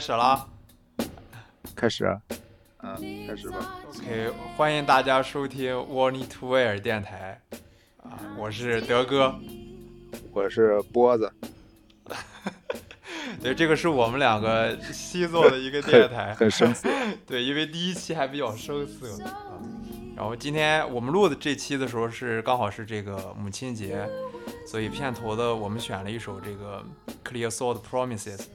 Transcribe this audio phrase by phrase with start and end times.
[0.00, 0.48] 开始了，
[1.76, 2.18] 开始，
[2.78, 3.76] 嗯，开始吧。
[3.86, 7.38] OK，欢迎大家收听 Warning to Wear 电台，
[8.02, 9.38] 啊，我是德哥，
[10.32, 11.30] 我是波子。
[13.42, 16.88] 对，这个是我们两个新做的一个电台，很生涩。
[17.28, 19.60] 对，因为第一期还比较生涩啊。
[20.16, 24.08] 然后今天我们录的这期的时候是刚好是这个母亲节，
[24.66, 26.82] 所以片头的我们选了一首这个
[27.22, 28.46] Clear Soul Promises，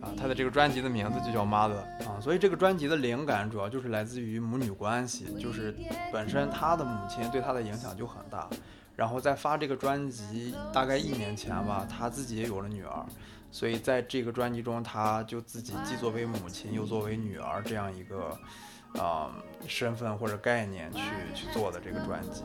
[0.00, 5.74] 啊，他的这个专辑的名字就叫 Mother 啊，所以这个专辑的灵感主要就是来自于母女关系，就是
[6.12, 8.48] 本身他的母亲对他的影响就很大。
[8.96, 13.04] 然后在发这个专辑大概一年前吧，他自己也有了女儿。
[13.52, 18.38] 所以在这个专辑中，他就自己既作为母亲又作为女儿这样一个，
[19.02, 19.30] 啊
[19.66, 21.00] 身份或者概念去
[21.34, 22.44] 去做的这个专辑，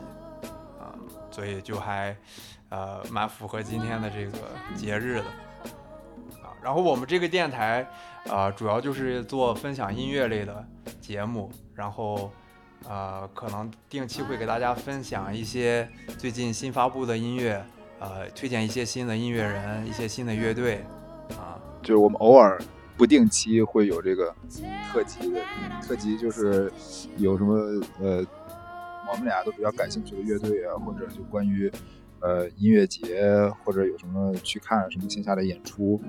[0.80, 0.90] 啊，
[1.30, 2.16] 所以就还，
[2.70, 4.38] 呃，蛮符合今天的这个
[4.76, 5.24] 节日的，
[6.66, 7.88] 然后我们这个电台，
[8.28, 10.66] 啊，主要就是做分享音乐类的
[11.00, 12.28] 节目，然后，
[12.88, 17.64] 呃，可能定期会给大家分享一些最近新发布的音乐，
[18.00, 20.84] 呃，推荐一些新的音乐人，一些新的乐队。
[21.38, 22.60] 啊，就是我们偶尔
[22.96, 24.34] 不定期会有这个
[24.92, 25.40] 特辑的
[25.82, 26.72] 特辑，就是
[27.16, 27.54] 有什么
[28.00, 28.26] 呃，
[29.08, 31.70] 我们俩都比较感兴趣的乐队啊，或者就关于
[32.20, 33.30] 呃音乐节，
[33.64, 36.00] 或者有什么去看什么线下的演出，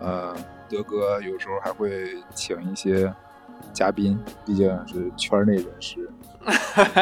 [0.00, 0.34] 呃，
[0.68, 3.12] 德哥有时候还会请一些
[3.72, 6.10] 嘉宾，毕竟是圈内人士。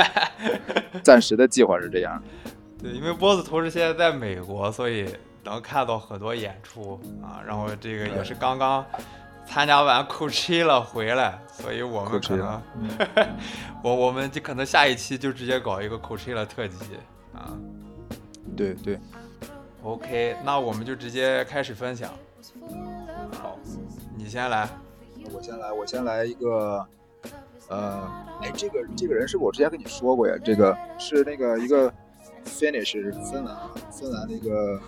[1.02, 2.22] 暂时的计划是这样。
[2.82, 5.08] 对，因为波子同事现在在美国，所以。
[5.46, 8.82] 能看到很多演出啊，然后这个也是刚刚
[9.44, 12.62] 参加完 Coachella 回来，所以我们可能，
[13.84, 16.76] 我我们就可能下一期就直接搞一个 Coachella 特辑
[17.34, 17.52] 啊。
[18.56, 18.98] 对对
[19.82, 22.10] ，OK，那我们就直接开始分享。
[23.32, 23.58] 好，
[24.16, 24.68] 你先来。
[25.32, 26.86] 我先来，我先来一个，
[27.68, 28.08] 呃，
[28.42, 31.92] 哎，这个这个人是我之前跟你说过呀，这个是那个一个
[32.44, 33.56] Finish 芬兰
[33.90, 34.80] 芬兰那个。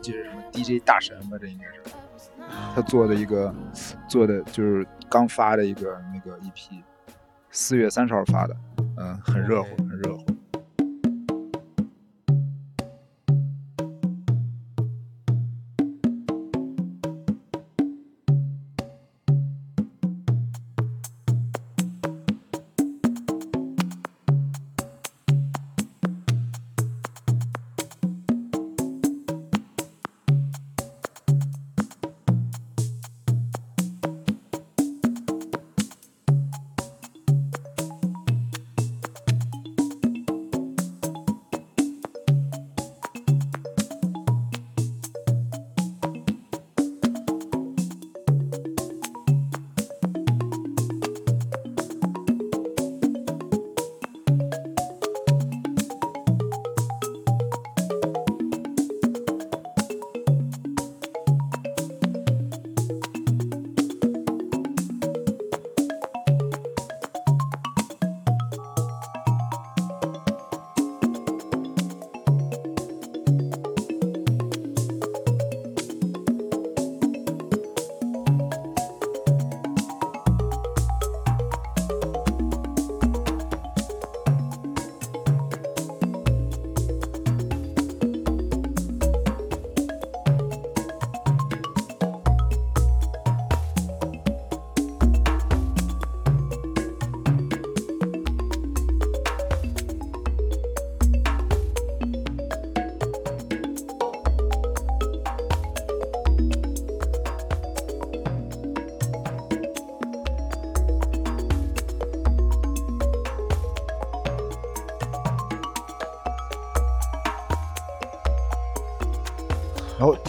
[0.00, 1.38] 就是什么 DJ 大神吧？
[1.40, 1.80] 这应该是
[2.74, 3.54] 他做的一个，
[4.08, 6.82] 做的就是刚发的一个那个 EP，
[7.52, 8.56] 四月三十号发的，
[8.96, 10.24] 嗯，很热乎，很热乎。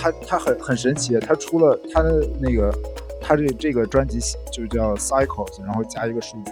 [0.03, 2.69] 他他很很神奇，他出了他的那个
[3.21, 4.19] 他这这个专辑
[4.51, 6.51] 就叫 Cycles，然后加一个数字，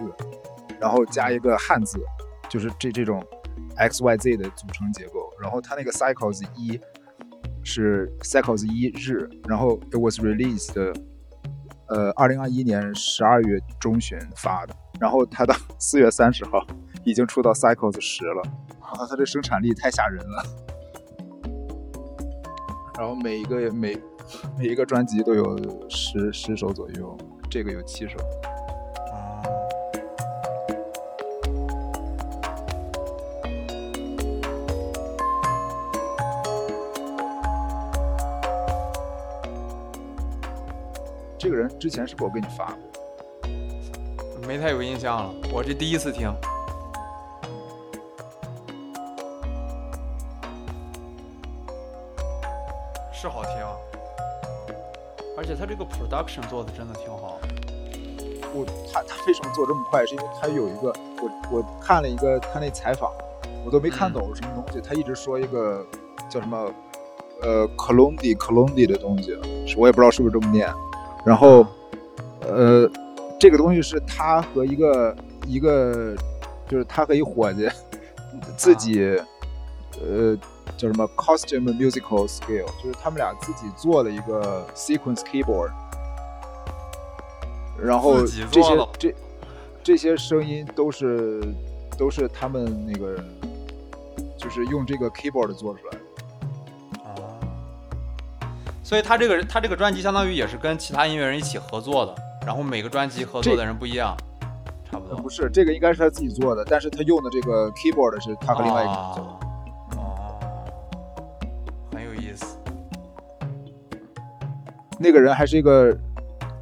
[0.79, 1.99] 然后加一个汉字，
[2.47, 3.21] 就是这这种
[3.75, 5.29] X Y Z 的组成结构。
[5.41, 6.79] 然后他那个 Cycles 一
[7.61, 10.79] 是 Cycles 一日，然后 It was released
[11.89, 16.65] 呃二零二一年十二月中旬发的，然后他到 四月三十号
[17.03, 18.41] 已经出到 Cycles 十了，
[18.79, 20.45] 啊，他这生产力太吓人了。
[23.01, 23.97] 然后每一个每
[24.55, 27.17] 每一个专辑都有十十首左右，
[27.49, 28.15] 这个有七首。
[41.39, 42.77] 这个人之前是不是我给你发过？
[44.47, 46.31] 没太有印象了，我这第一次听。
[56.01, 57.39] Production 做的真的挺好。
[58.53, 60.05] 我他他为什么做这么快？
[60.05, 63.09] 是因为他有一个我我看了一个他那采访，
[63.65, 64.81] 我都没看懂什么东西。
[64.81, 65.85] 他一直说一个
[66.29, 66.69] 叫什么
[67.41, 69.37] 呃 c o l o m b i c o l o m b i 的东西，
[69.77, 70.69] 我也不知道是不是这么念。
[71.25, 71.65] 然后
[72.41, 72.89] 呃
[73.39, 75.15] 这个东西是他和一个
[75.47, 76.13] 一个
[76.67, 77.69] 就是他和一伙计
[78.57, 79.17] 自己
[80.01, 80.35] 呃
[80.75, 85.71] 叫什么 costume musical skill，就是他们俩自己做了一个 sequence keyboard。
[87.81, 89.15] 然后这些这
[89.83, 91.41] 这些声音都是
[91.97, 93.17] 都是他们那个
[94.37, 95.99] 就是用这个 keyboard 做出来的。
[97.05, 97.39] 哦，
[98.83, 104.15] 所以他这个他这个专辑相当于也是跟其他音乐人一起合作的，然后每个专辑合作的人不一样，
[104.89, 105.17] 差不多。
[105.17, 109.29] 不是，这个应该是他自己做的，但是他用的这个 keyboard 是他和另外一个人做的。
[109.31, 109.39] 哦，
[109.97, 110.39] 哦
[111.93, 112.57] 很有意思。
[114.99, 115.97] 那个人还是一个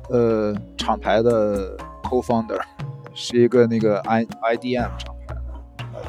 [0.10, 2.60] 呃厂牌的 co-founder，
[3.14, 5.42] 是一个那个 I IDM 厂牌的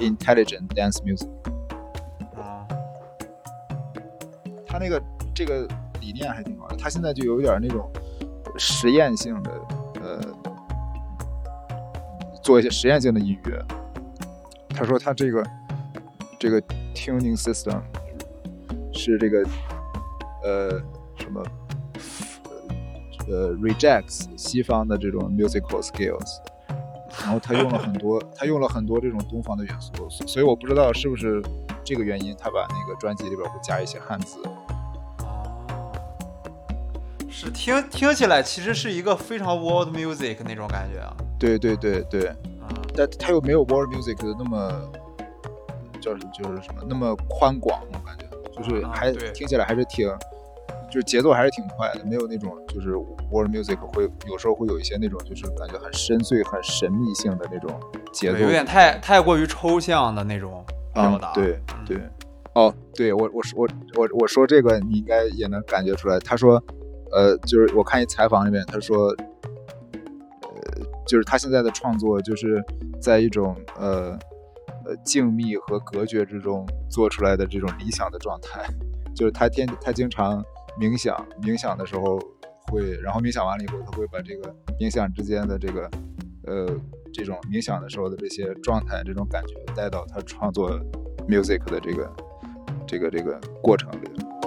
[0.01, 1.29] Intelligent Dance Music。
[2.37, 2.67] 啊、
[4.67, 5.03] 他那个
[5.35, 5.69] 这个
[6.01, 7.91] 理念还挺好的，他现在就有点那种
[8.57, 9.51] 实验性的，
[10.03, 10.21] 呃，
[12.43, 13.63] 做一些实验性的音乐。
[14.69, 15.45] 他说他这个
[16.39, 16.63] 这个
[16.95, 17.81] tuning system
[18.95, 19.45] 是这个
[20.43, 20.71] 呃
[21.17, 21.45] 什么
[23.31, 26.39] 呃 rejects 西方的这种 musical skills，
[27.23, 31.43] 然后他用了很多 他用了很多这种东方的元素，所所以我不知道是不是
[31.85, 34.39] 这个原因，他把那个专辑里边会加一些汉字。
[35.23, 35.93] 哦，
[37.29, 41.17] 是听听起来其实是一个非常 world music 那种感觉啊。
[41.39, 42.27] 对对对对，
[42.61, 44.91] 啊、但它又没有 world music 的那么
[46.01, 48.25] 叫什么就是什么那么宽广，我感觉
[48.55, 50.07] 就是还、啊听起来还是挺，
[50.91, 52.95] 就是节奏还是挺快的，没有那种就是
[53.31, 57.81] world music 会有时候会有一些那种就是感觉很深邃、很神秘性的那种
[58.13, 62.01] 节奏，有点太太过于抽象的那种表达。，啊对嗯对。
[62.53, 66.19] 哦，对我我说我我我说这个你应该也能感觉出来。
[66.19, 66.61] 他说，
[67.13, 69.07] 呃，就是我看一采访里面，他说，
[70.43, 72.61] 呃，就是他现在的创作就是
[73.01, 74.19] 在一种呃
[74.85, 78.61] 呃静谧和隔绝之中做出来的这种理想的状态。
[79.15, 80.43] 就是他天他经常
[80.79, 82.19] 冥想，冥想的时候
[82.69, 85.91] 会，然后冥想完了以后，他会把这个冥想之间的这个
[86.45, 86.67] 呃
[87.13, 90.71] 这种冥想的时候的这些状态、这种感觉带到他创作
[91.29, 92.13] music 的这个
[92.87, 94.40] 这个这个过程里。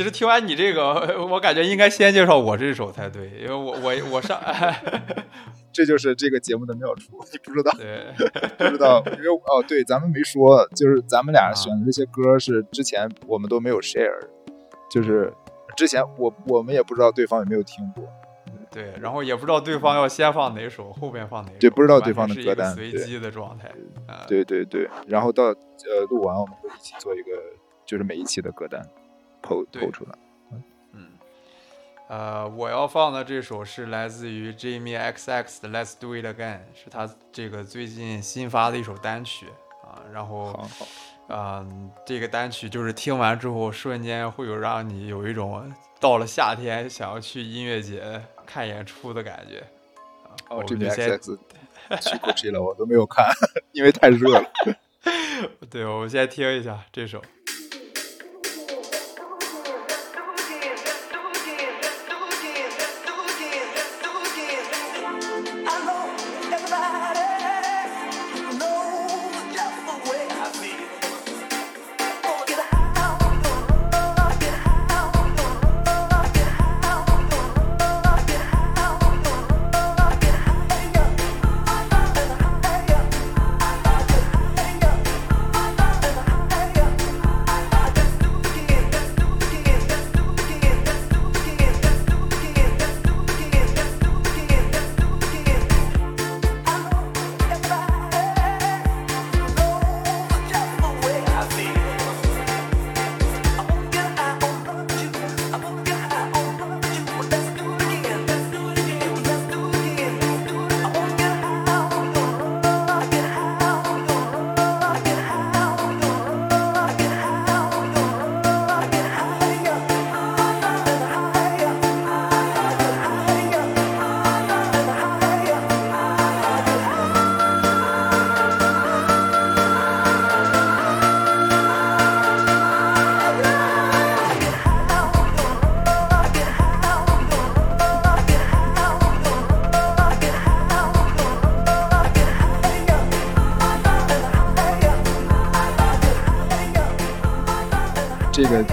[0.00, 0.94] 其实听完你这个，
[1.28, 4.40] 我感觉应该先介绍我这首才对，因为我我我上，
[5.70, 8.06] 这就是这个节目的妙处，你不知道对，
[8.56, 14.18] 不知道，因为哦对，咱们没说，就是咱们俩啊选的这些歌是之前我们都没有 share，
[14.90, 15.30] 就是
[15.76, 18.02] 之前我我们也不知道对方有没有听过。
[18.70, 23.68] 对，然后也不知道对方要先放哪首，后边放哪首，对不知道对方的歌单随机的状态。
[24.06, 27.30] 啊，对对对，然后到呃录完我们会一起做一个，
[27.84, 28.80] 就是每一期的歌单
[29.70, 30.12] 对 PO 出来。
[30.92, 31.08] 嗯，
[32.08, 39.46] 呃，我要放的这首是来自于 Jamie XX 的《Let's Do It Again》，是他这个最近新发的一首单曲
[39.84, 40.02] 啊。
[40.12, 40.68] 然后，
[41.28, 49.60] 嗯，这个单曲就是听完之后，瞬间会有让你有一种到了夏天想要去音乐节看演出的感觉。
[50.24, 51.38] 啊，哦这就先 XX
[52.00, 53.26] 去 Coachella 我都没有看，
[53.72, 54.50] 因为太热了。
[55.70, 57.22] 对，我们先听一下这首。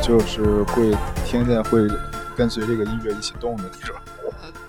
[0.07, 0.95] 就是会
[1.25, 1.85] 听见会
[2.35, 3.95] 跟随这个音乐一起动的那种。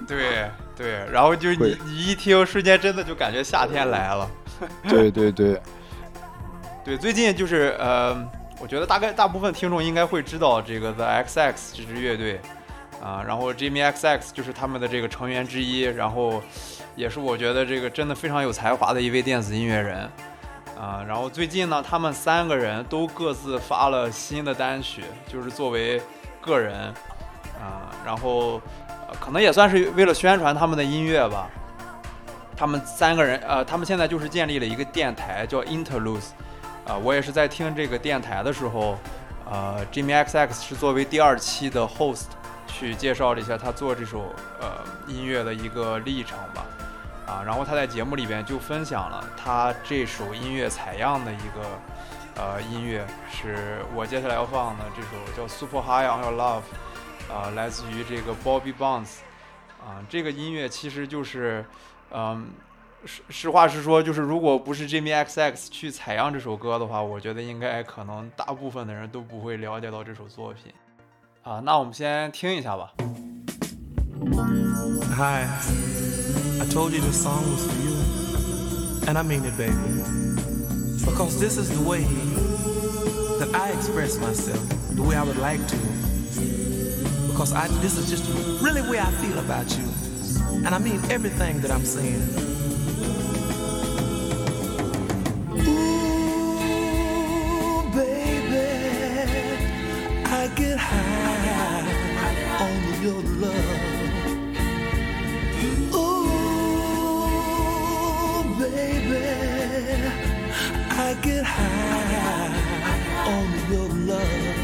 [0.05, 4.29] 对对，然后就你你一听，瞬间真的就感觉夏天来了。
[4.89, 5.61] 对 对对，
[6.85, 8.17] 对，最近就是呃，
[8.61, 12.41] 我觉得大概大部分听众应该会知道这个 The XX 这支乐队
[13.01, 16.43] 啊，然后 Jimmy XX 就是他们的这个成员之一，然后
[16.97, 20.11] 也是我觉得这个真的非常有才华的一位电子音乐人
[20.81, 21.05] 啊。
[21.07, 26.01] 然后最近呢，他们三个人都各自发了新的单曲，就是作为
[26.41, 26.95] 个人
[27.61, 28.61] 啊，然后。
[29.19, 31.49] 可能也算是为了宣传他们的音乐吧。
[32.55, 36.21] 他们三个人，呃，他们现在就是建立了一个电台，叫 Interlude。
[36.87, 38.99] 啊，我也是在听这个电台的时候，
[39.51, 42.27] 呃，Jimmy XX 是作为第二期的 host
[42.67, 44.31] 去介绍了一下他做这首
[44.61, 46.67] 呃音乐的一个历程吧。
[47.29, 56.63] 啊，然后他在节目里边就分享了他这首音乐采样的一个呃音乐，是我接下来要放的这首叫 Super High on Your Love。
[57.29, 59.17] 啊，来自于这个 Bobby Bones，
[59.85, 61.63] 啊，这个音乐其实就是，
[62.11, 62.49] 嗯，
[63.05, 70.73] 实实话实说，就是如果不是 Jimmy XX 去采样这首歌的话，我觉得应该可能大部分的人都不会了解到这首作品。
[71.43, 72.95] 啊，那我们先听一下吧。
[75.19, 75.45] Hi,
[76.61, 79.75] I told you this song was for you, and I mean it, baby,
[81.05, 82.03] because this is the way
[83.39, 85.77] that I express myself, the way I would like to.
[87.29, 88.25] Because I, this is just
[88.63, 89.85] really way I feel about you.
[90.67, 92.48] And I mean everything that I'm saying.
[113.29, 114.57] On your love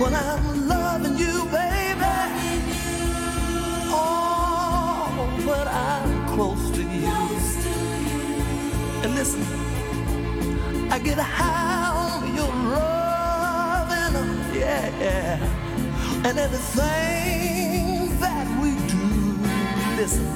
[0.00, 2.14] when I'm loving you, baby.
[3.92, 7.12] Oh, but I'm close to you.
[9.04, 9.42] And listen,
[10.90, 14.16] I get high on your loving,
[14.58, 16.28] yeah, uh, yeah.
[16.28, 19.04] And everything that we do,
[20.00, 20.26] listen.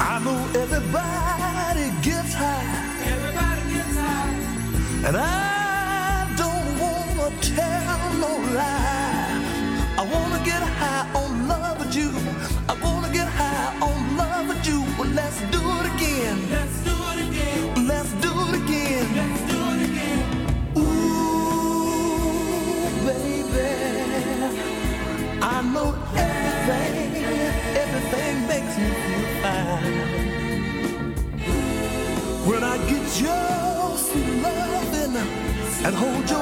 [0.00, 2.87] I know everybody gets high.
[5.04, 9.40] Everybody don't wanna tell no lie.
[9.96, 12.10] I wanna get high on love with you.
[12.68, 14.80] I wanna get high on love with you.
[14.98, 16.50] Well, let's do it again.
[16.50, 17.86] Let's do it again.
[17.86, 19.16] Let's do it again.
[19.16, 19.47] Let's
[35.88, 36.37] and hold your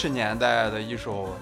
[0.00, 1.36] 十年代的一首，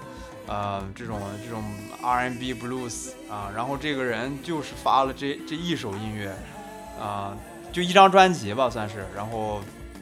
[0.45, 1.63] 呃，这种这种
[2.01, 3.49] R&B blues 啊。
[3.55, 6.35] 然后这个人就是发了这这一首音乐，
[7.01, 7.37] 啊，
[7.71, 9.61] 就一张专辑吧，算是，然后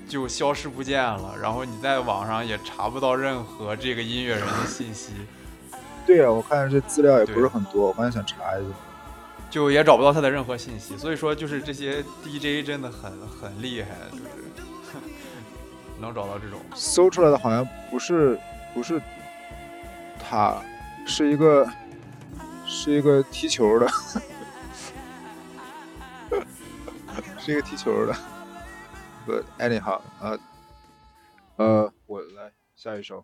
[0.09, 1.35] 就消失不见了。
[1.39, 5.13] 然后你在网上也查不到任何这个音乐人的信息。
[6.07, 8.69] 对呀，我看这资料也不是很多，我刚才想查一下，
[9.51, 10.97] 就也找不到他的任何信息。
[10.97, 14.23] 所以说，就是这些 DJ 真的很很厉害，就是
[16.00, 16.60] 能找到这种。
[16.75, 18.39] 搜出来的好像不是
[18.74, 19.01] 不是
[20.20, 20.62] 他，
[21.06, 21.68] 是一个
[22.66, 23.88] 是一个踢球的，
[27.39, 28.16] 是一个踢球的。
[29.25, 30.39] 不，艾你好，呃
[31.58, 33.24] 呃，我来下一首。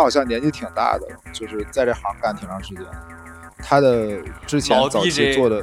[0.00, 2.82] 他好像年纪挺大的，就是在这行干挺长时间。
[3.58, 5.62] 他的之前早期做的，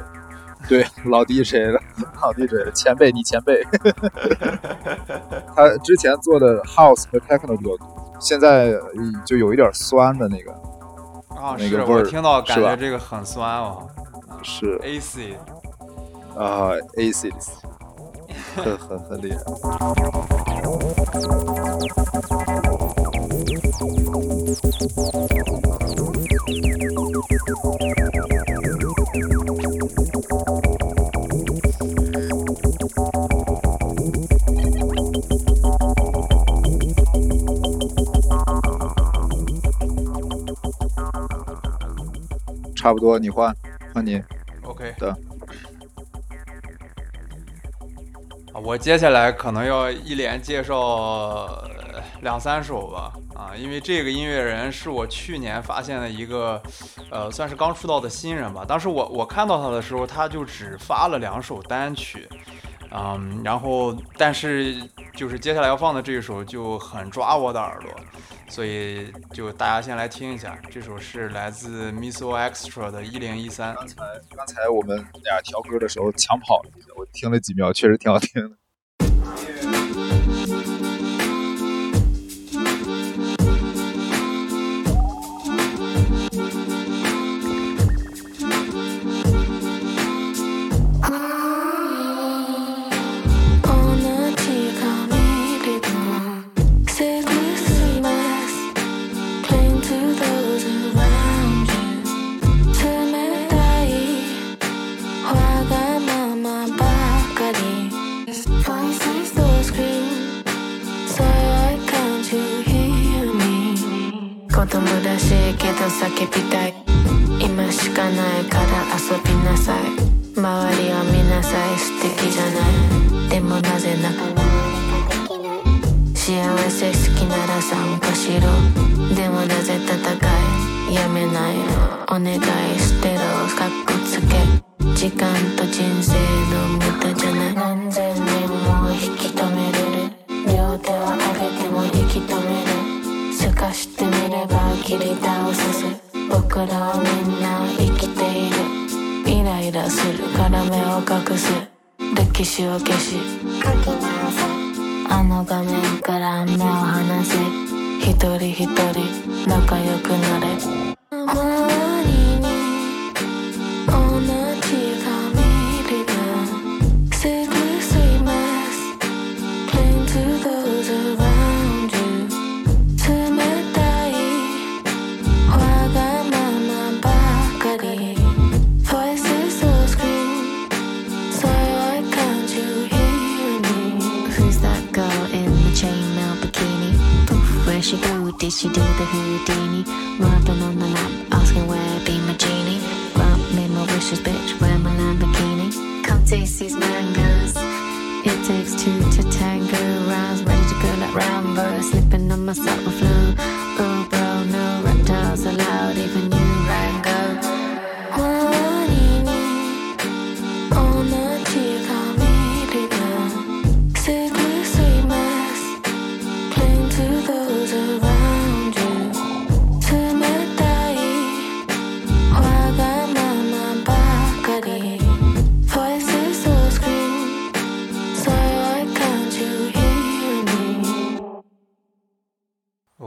[0.68, 1.80] 对老 DJ 了，
[2.22, 3.66] 老 DJ 了，前辈你前辈。
[5.56, 8.80] 他之前做的 House 和 Techno 比较多，现在呃
[9.26, 10.52] 就有一点酸的那个，
[11.36, 13.88] 啊，是那个味儿我听到感觉这个很酸哦
[14.44, 15.36] 是，AC
[16.36, 17.32] 啊 AC，
[18.54, 19.42] 很很很厉害。
[42.74, 43.54] 差不多，你换
[43.94, 44.20] 换你。
[44.64, 45.10] OK 的
[48.52, 53.27] 啊，我接下来可能要一连介绍呃两三首吧，啊，
[53.58, 56.62] 因为这个音乐人是我去年发现的一个，
[57.10, 58.64] 呃，算是刚出道的新人吧。
[58.66, 62.28] 当时我我看到他的时候，他就只发了两首单曲，
[62.90, 64.80] 嗯，然后但是
[65.14, 67.90] 就是接下来要放的这一首就很抓我的耳朵，
[68.48, 73.74] 所以就大家先来听一下，这首是来自 Miso Extra 的一零一三。
[73.74, 73.96] 刚才
[74.36, 78.56] 刚才我们俩调歌的时候抢跑了一下，我听了几秒，确实挺好听的。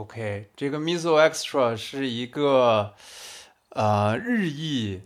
[0.02, 2.92] OK，这个 Miso Extra 是一个
[3.68, 5.00] 呃日裔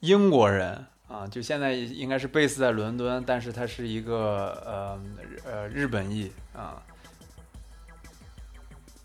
[0.00, 5.00] 英国人啊，就现在应该是 base 在伦敦，但是他是一个呃
[5.44, 6.82] 呃日本裔啊。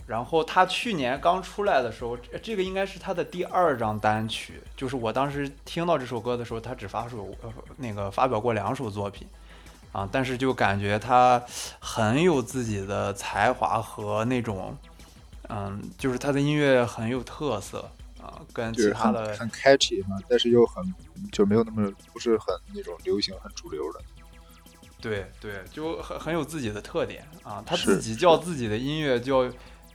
[0.07, 4.61] 然后他去年刚出来的时候，这个应该是他的第二张单曲。
[4.77, 9.27] 就是我当时听到这首歌的时候，他只发首呃那个发表过两首作品
[9.91, 11.43] 啊，但是就感觉他
[11.79, 14.77] 很有自己的才华和那种
[15.55, 17.87] 嗯，就是他的音乐很有特色
[18.19, 20.83] 啊，跟就是其他的很很 catchy 嘛，但是又很
[21.31, 23.99] 就没有那么不是很那种流行、很主流的。
[24.99, 27.61] 对对，就很很有自己的特点啊。
[27.65, 29.43] 他自己叫自己的音乐叫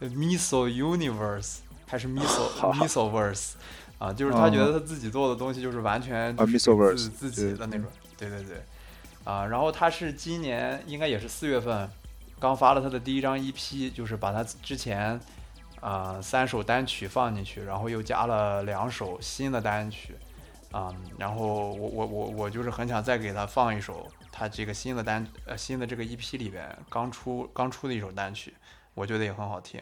[0.01, 3.53] Miso Universe 还是 Miso Misoverse
[3.99, 4.13] 啊？
[4.13, 7.87] 就是他觉得他自己做的东西就是完全啊就是自自己的那种。
[8.19, 8.63] 对对对，
[9.25, 11.91] 啊，然后他是今年应该也是四月份
[12.39, 15.19] 刚发了他的第一张 EP，就是把他之前
[15.80, 20.16] 啊、三首单曲放进去，然后又加了两首新的单曲。
[20.72, 28.56] 啊、然后我我我我就是很想再给他放一首他这个新的单呃新的这个 EP 里边刚出刚出的一首单曲，
[28.96, 29.80] 我觉得也很好听。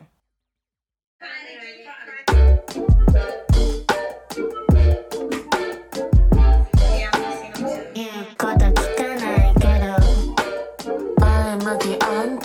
[7.94, 9.86] 言うこと聞かないけど
[11.20, 12.45] 前向きあんた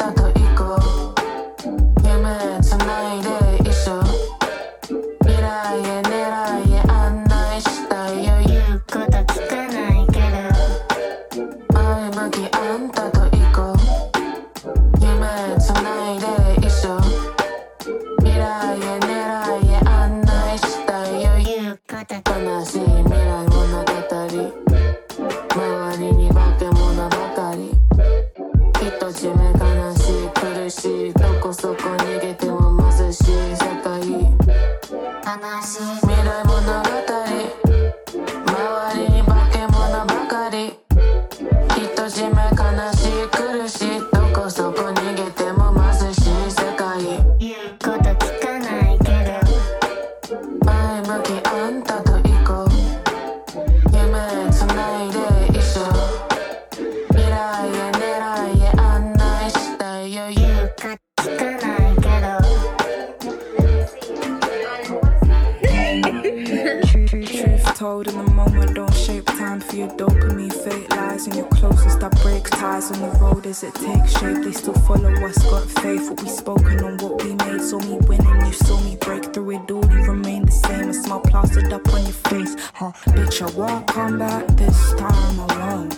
[69.70, 70.52] shape time for your dopamine.
[70.52, 74.42] Fake lies and your closest that breaks ties on the road as it takes shape.
[74.42, 76.10] They still follow us, got faith.
[76.10, 77.62] What we spoken on, what we made.
[77.62, 79.84] Saw me winning, you saw me break through it all.
[79.90, 82.56] You remain the same, a smile plastered up on your face.
[82.74, 85.90] Huh, bitch, I won't come back this time alone.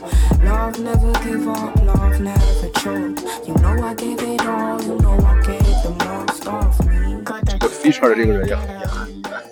[0.45, 3.19] Love never give up, love never choke.
[3.47, 6.97] You know I gave it all, you know I gave the most of me.
[7.47, 9.43] 这个 feature 的这个人也很也很厉害。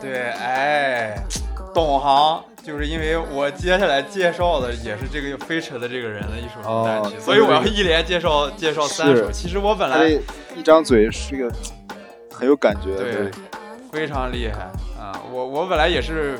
[0.00, 1.24] 对，哎，
[1.74, 9.31] 懂行， 就是因为我接下来介绍的也是这个 feature 的这个人的一首单曲，哦所以我要一连介绍介绍三首。
[9.31, 10.09] 其实我本来
[10.55, 11.51] 一张嘴是个
[12.31, 13.31] 很有感觉对的。
[13.91, 15.21] 非常厉害啊！
[15.29, 16.39] 我我本来也是，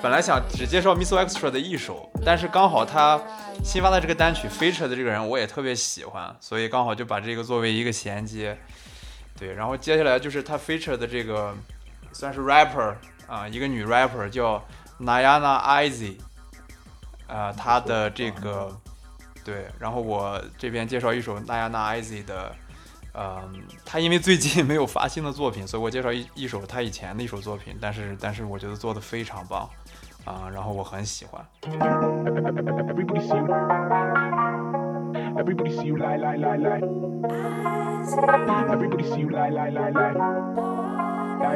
[0.00, 3.20] 本来想只介绍 Miso Extra 的一首，但是刚好他
[3.62, 8.56] 新发的这个单曲 feature 的这个人我也特别喜欢，所以刚好就把这个作为一个衔接。
[9.38, 11.54] 对，然后接下来就是他 feature 的这个
[12.10, 12.94] 算是 rapper
[13.26, 14.64] 啊，一个女 rapper 叫
[15.00, 16.16] Nayana Izy，
[17.26, 18.70] 啊，他的这个
[19.44, 22.54] 对，然后我这边介绍一首 Nayana Izy 的。
[23.20, 29.68] 嗯，他因为最近没有发新的作品，所以我介绍一一首他以前的一首作品，但是但是我觉得做的非常棒
[30.24, 31.44] 啊，然后我很喜欢。
[31.62, 33.46] Everybody see you.
[35.36, 36.80] Everybody see you lie, lie, lie, lie.
[38.68, 41.17] Everybody see you lie, lie, lie, lie.
[41.38, 41.54] Why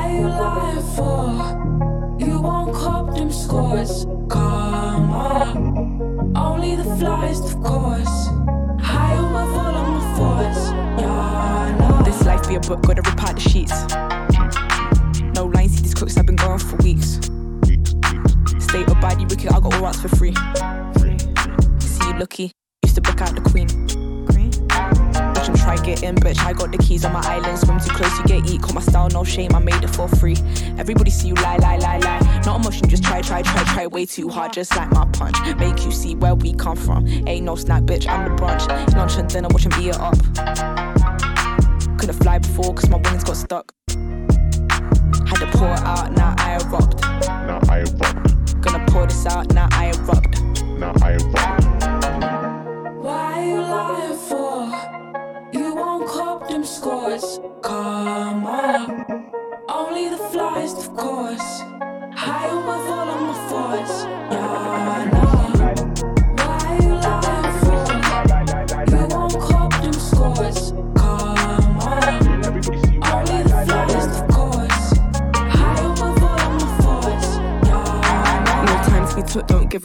[0.00, 2.24] are you lying for?
[2.24, 4.06] You won't cop them scores.
[4.30, 6.34] Come on.
[6.34, 8.28] Only the flies, of course.
[8.80, 10.72] High on my full on the force.
[12.06, 13.84] This life be a book, gotta rip out the sheets.
[15.34, 17.20] No lines, see these crooks, I've been gone for weeks.
[18.64, 20.34] State of body wicked, I got all rights for free.
[21.80, 23.68] See you lucky, used to book out the queen.
[25.56, 26.38] Try get in, bitch.
[26.44, 27.58] I got the keys on my island.
[27.58, 28.62] Swim too close, you get eat.
[28.62, 29.54] Call my style, no shame.
[29.54, 30.36] I made it for free.
[30.78, 32.42] Everybody see you lie, lie, lie, lie.
[32.44, 34.52] Not emotion, just try, try, try, try way too hard.
[34.52, 35.36] Just like my punch.
[35.58, 37.06] Make you see where we come from.
[37.26, 38.08] Ain't no snack, bitch.
[38.08, 38.66] I'm the brunch.
[38.96, 40.16] Lunch and dinner, watch 'em beat it up.
[41.98, 43.72] Couldn't fly before, cause my wings got stuck.
[43.88, 47.00] Had to pour out, now I erupt.
[47.02, 48.21] Now I erupt.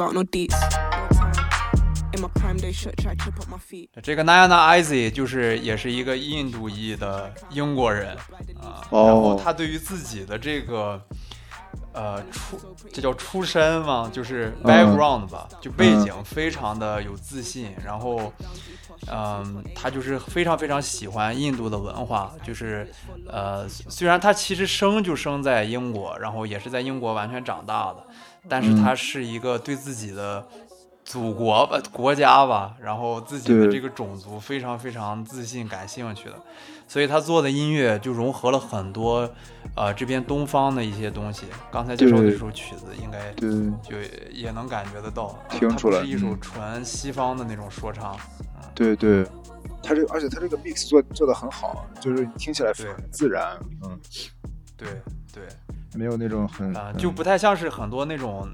[0.08, 0.56] Out no deets.
[2.14, 3.90] In my prime day, shut, try trip up my feet.
[4.02, 8.16] 这个 Naya Naizy 就是也是一个印度裔的英国人
[8.60, 11.00] 啊，哦然后他对于自己的这个
[11.94, 12.58] 呃出
[12.92, 14.10] 这叫出身吗？
[14.12, 18.32] 就是嗯 background 吧，就背景非常的有自信，然后
[19.12, 22.90] 嗯，他就是非常非常喜欢印度的文化，就是
[23.28, 28.04] 呃，虽然他其实生就生在英国，然后也是在英国完全长大的，
[28.50, 28.76] 但是嗯。
[28.84, 30.48] 他是一个对自己的
[31.04, 36.36] 祖国吧、国家吧，然后自己的这个种族非常非常自信、感兴趣的，
[36.88, 39.30] 所以他做的音乐就融合了很多
[39.76, 41.46] 呃这边东方的一些东西。
[41.72, 43.50] 刚才介绍的这首曲子应该对，
[43.82, 43.98] 就
[44.32, 46.40] 也能感觉得到，听出来它不是一首嗯。
[46.42, 48.18] 纯西方的那种说唱。
[48.76, 49.26] 对对，
[49.82, 52.94] 他这而且他这个 mix 做做的很好，就是听起来对。
[52.94, 54.00] 很自然，嗯，
[54.76, 54.88] 对
[55.34, 55.44] 对，
[55.98, 58.48] 没有那种很啊、很就不太像是很多那种。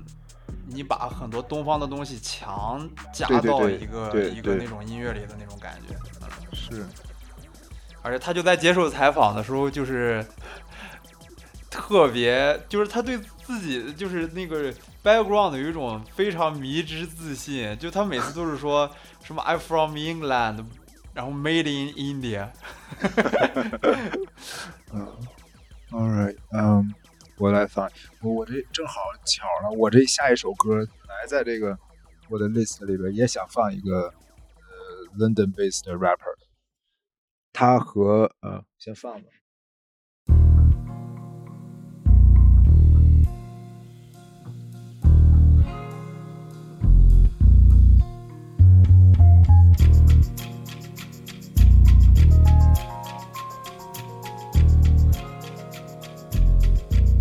[0.66, 6.86] 你把很多东方的东西强加到一个对一个那种音乐里的那种感觉，嗯，是
[8.02, 10.26] 而且他就在接受采访的时候，就是
[11.70, 18.90] 特别，就是他对自己就是那个 background 有一种非常迷之自信，就他每次都是说
[19.22, 20.66] 什么 I'm from England，
[21.14, 22.48] 然后 Made in India，
[24.94, 25.08] 嗯
[25.92, 26.94] ，All right，嗯、
[27.38, 27.90] 我来放，
[28.22, 31.78] 我我这正好巧了，我这下一首歌来在这个
[32.30, 36.36] 我的 list 里边也想放一个呃 London-based rapper，
[37.52, 39.28] 他和呃先放吧。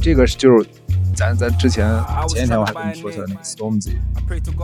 [0.03, 0.69] 这个是就是
[1.15, 1.89] 咱咱之前
[2.29, 3.99] 前几天我还跟你说的那个 Stormzy，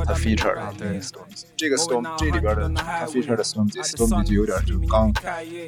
[0.05, 5.13] 他 feature 的那个 Stormzy，这个 Storm 这里边的他 feature 的 Stormzy，Stormzy 就有点就刚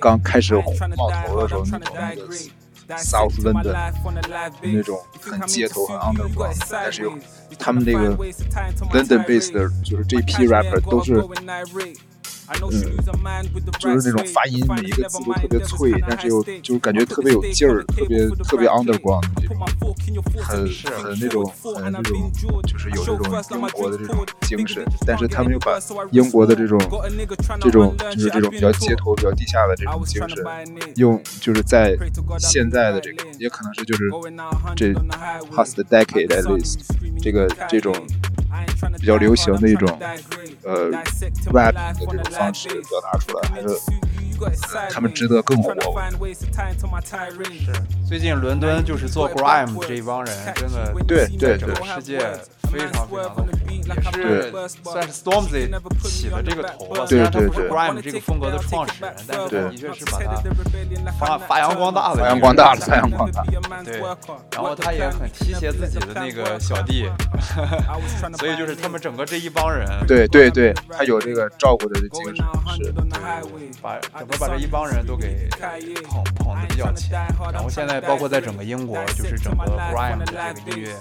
[0.00, 0.56] 刚开始
[0.96, 3.92] 冒头的时候那种那个 South London
[4.60, 7.16] 那种很街头很 underground，但是又
[7.56, 8.16] 他们这个
[8.92, 11.24] London based 的就是这批 rapper 都是。
[12.72, 12.96] 嗯，
[13.78, 19.58] 就是那种发音每一个字都特别脆，但是又就是感觉特别有劲儿，特别特别 underground 的那种，
[20.42, 22.32] 很很那种很那种，
[22.66, 25.78] 就是有这种英国的这种精神，但是他们又把
[26.10, 26.78] 英国的这种
[27.60, 30.44] 这种就是这种比较街头、比较地下的这种精神，
[30.96, 31.96] 用就是在
[32.38, 34.10] 现在的这个，也可能是就是
[34.76, 34.92] 这
[35.54, 36.80] past decade at least
[37.20, 37.94] 这个这种
[38.98, 39.98] 比较流行的一种
[40.64, 40.90] 呃
[41.52, 43.68] rap 的这种方式表达出来，还是
[44.90, 45.74] 他们值得更火。
[48.08, 52.18] 最近伦敦就是做 grime 这一帮人，真的对对整个对世界
[52.70, 53.46] 非常非常的火，
[54.18, 55.68] 也是算是 Stormzy
[56.02, 57.06] 起的这个头吧。
[57.06, 57.68] 虽对然他不是对。
[57.68, 60.42] 对 grime 这个风格的创始人，但是对的确是把它
[61.18, 63.44] 发发扬光大了，发扬光大了，发扬光大。
[63.84, 64.00] 对，
[64.52, 67.08] 然后他也很提携自己的那个小弟，
[68.38, 72.34] 所以就是他们整个这一帮人，对对对，他有这个照顾的精神，
[72.76, 72.92] 是。
[73.82, 75.48] 把整个把这一帮人都给
[76.04, 77.18] 捧捧的比较前。
[77.52, 80.94] 然后现在包括在整个英国，就是整个 grime 的这个音乐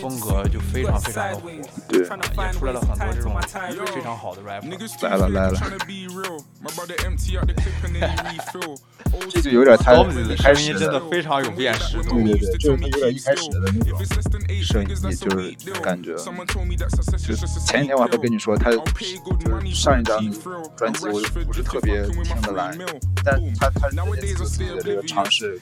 [0.00, 1.42] 风格就非常非常的火，
[1.88, 3.36] 对啊也出来了很多这种
[3.94, 4.70] 非常好的 rapper。
[5.02, 5.60] 来了来了，
[9.28, 13.82] 这就有点他的一开始声音真的非常有辨识度对，对对，就是他有点一开始的那种
[14.62, 14.88] 声音，
[15.58, 16.14] 就是感觉。
[16.14, 16.32] 就
[17.66, 19.18] 前几天我还不跟你说，他就是
[19.74, 20.20] 上一张
[20.76, 22.59] 专辑我不是特别听得来，
[23.24, 25.60] 但他他这次自己的这个尝试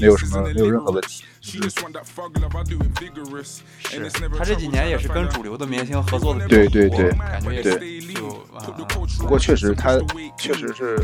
[0.00, 1.70] 没有什么没有任何问题，就是
[3.42, 3.62] 是。
[4.36, 6.88] 他这几年也是跟主流的明星合作的比较对对。
[6.90, 7.78] 对感觉也是。
[7.78, 8.00] 对
[9.18, 9.98] 不过确实他
[10.36, 10.98] 确实是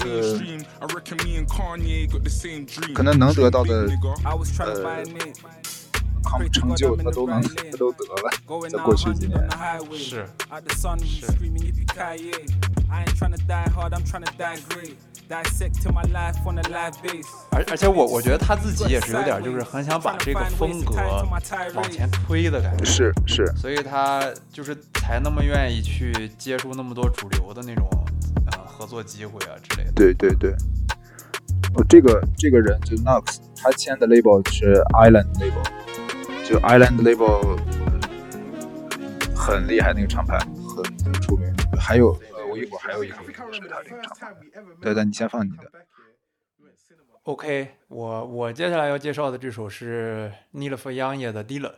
[0.00, 0.30] 呃，
[2.94, 3.88] 可能能得到的
[4.24, 4.84] 呃
[6.24, 9.38] 成成就他都能他都得了，在过去几年。
[9.92, 10.26] 是
[11.06, 11.28] 是
[17.50, 20.94] 而而且我我觉得他自己也是有点就是很想把这个风格
[21.74, 27.88] 往前推的感觉，是是，所以他就是才那么愿意去接触那么多主流的那种
[28.52, 29.92] 呃合作机会啊之类的。
[29.92, 30.54] 对对对。
[31.74, 35.64] 哦，这个这个人就 Knox，他签的 label 是 Island label，
[36.44, 37.58] 就 Island label
[39.34, 41.50] 很厉害那个厂牌，很出名。
[41.78, 42.16] 还有，
[42.50, 43.14] 我一会儿还有一个
[43.50, 44.34] 是他这个厂牌。
[44.82, 45.72] 对，你先放你的。
[47.22, 51.70] OK，我我接下来要介绍的这首是 Neil Foy Young 的《Dealer》。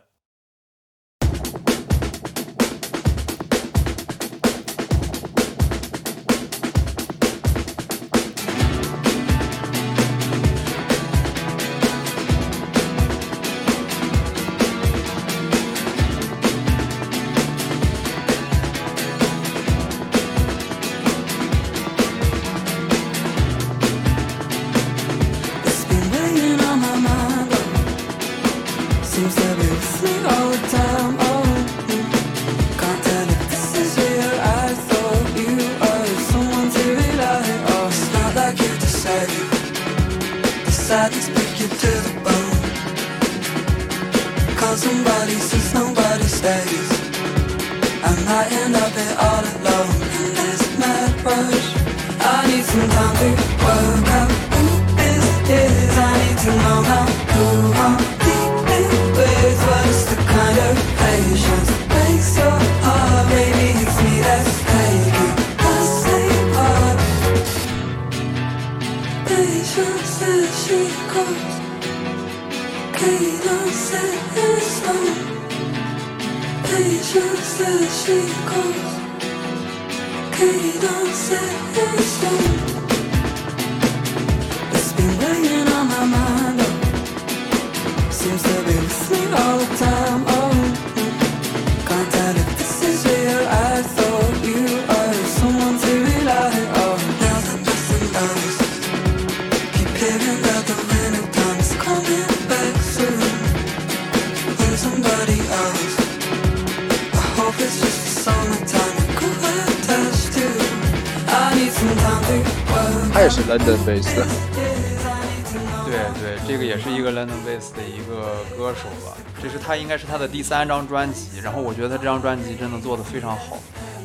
[117.87, 123.57] 一个歌手吧，这是他应该是他的第三张专辑，然后我觉得他这张专辑真的做得非常好，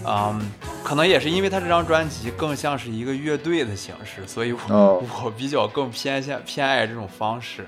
[0.07, 0.53] 嗯，
[0.83, 5.03] 可能也是因为他这张专辑更像是一个乐队的形式，所以我、哦。
[5.25, 7.67] 我比较更偏向偏爱这种方式，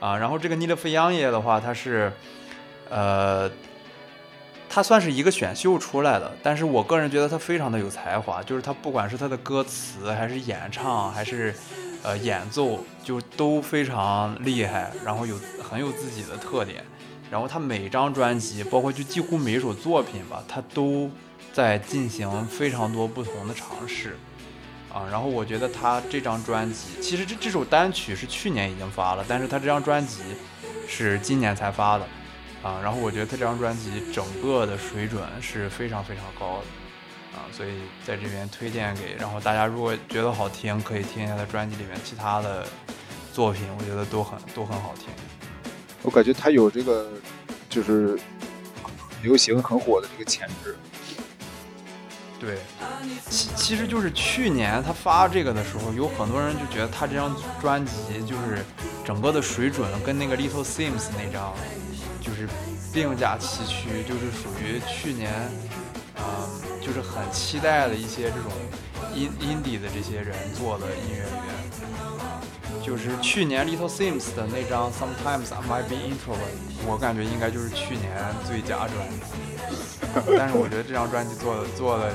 [0.00, 2.12] 啊，然后这个尼勒夫央耶的话，他是，
[2.88, 3.50] 呃。
[4.74, 11.54] 他算是一个选秀出来的，但是我个人觉得他非常的有才华，就是他不管是他的歌词，还是演唱，还是
[12.02, 16.84] 呃演奏，就都非常厉害，然后有很有自己的特点。
[17.30, 21.10] 然后他每张专辑，包括就几乎每一首作品吧，他都
[21.52, 24.16] 在进行非常多不同的尝试
[24.92, 25.08] 啊。
[25.10, 30.22] 然后我觉得他这张专辑，其实这这首单曲是去年已经发了，但是他这张专辑
[30.86, 32.06] 是今年才发的。
[32.62, 36.64] 啊，然后我觉得他这张专辑整个的水准是非常非常高的，
[37.34, 37.70] 啊，所以
[38.06, 42.66] 在这边推荐给，然后大家如果觉得好听，可以听一下他专辑里面其他的
[43.32, 45.08] 作品，我觉得都很都很好听。
[46.02, 47.10] 我感觉他有这个
[47.68, 48.18] 就是
[49.22, 50.76] 流行很火的这个潜质。
[52.38, 52.58] 对，
[53.30, 57.92] 其其实就是去年他发这个的时候，有很多人就觉得他这张专辑
[58.26, 58.64] 就是
[59.04, 61.54] 整个的水准跟那个 Little Sims 那张
[62.20, 62.48] 就是
[62.92, 65.32] 并驾齐驱，就是属于去年，
[66.24, 68.50] 嗯，就是很期待的一些这种
[69.14, 71.28] in indie 的这些人做的音乐人，
[72.18, 72.40] 啊，
[72.82, 78.10] 就是去年 Little Sims 的那张 Sometimes I Might Be Introvert，我感觉应该就是去年
[78.46, 80.36] 最佳专辑。
[80.36, 82.12] 但是我觉得这张专辑做的做的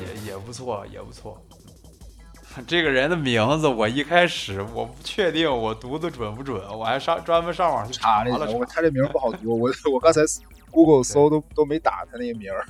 [0.00, 1.40] 也也不错，也不错。
[2.66, 8.64] 这个人的名字我一开始我不确定我读的准不准，我还上专门上网去查了一下，我。
[8.66, 10.22] 他这名不好读，我我刚才
[10.70, 12.66] Google 搜都都没打他那个名儿。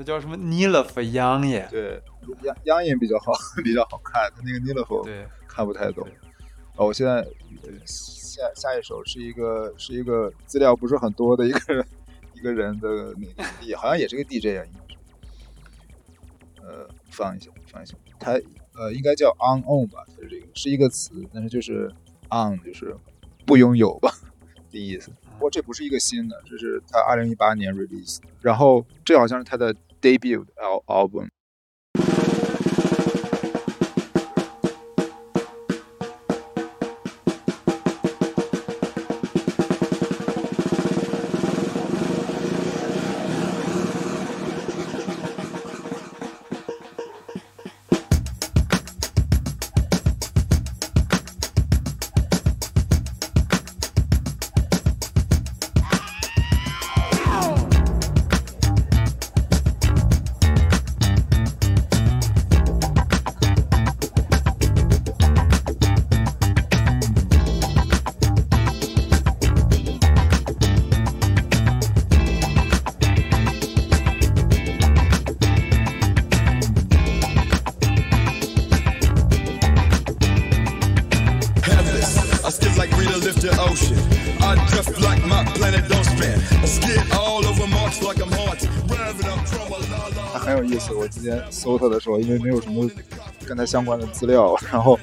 [0.00, 1.68] 对，他叫什么尼勒夫央耶？
[1.70, 2.02] 对，
[2.44, 3.32] 央央音比较好，
[3.62, 6.14] 比较好看，他那个 n i l f 对，看不太懂对。
[6.76, 11.86] 哦，我现在呃下下一首是一个是一个资料不是很多的一个人
[12.32, 14.98] 一个人的那个也好像也是个 DJ 啊，应该是。
[16.62, 18.32] 呃，放一下，放一下，他
[18.74, 21.92] 呃应该叫 On Own 吧，它是这个是一个词，但是就是
[22.30, 22.96] on 就是
[23.44, 24.10] 不拥有吧
[24.70, 25.10] 的意思。
[25.32, 31.28] 不过这不是一个新的，这是他二零一八年 release，然后这好像是他的 debut al album。
[91.28, 91.40] 有意思。
[91.40, 92.88] 我之前搜他的时候，因为没有什么
[93.46, 94.98] 跟他相关的资料，然后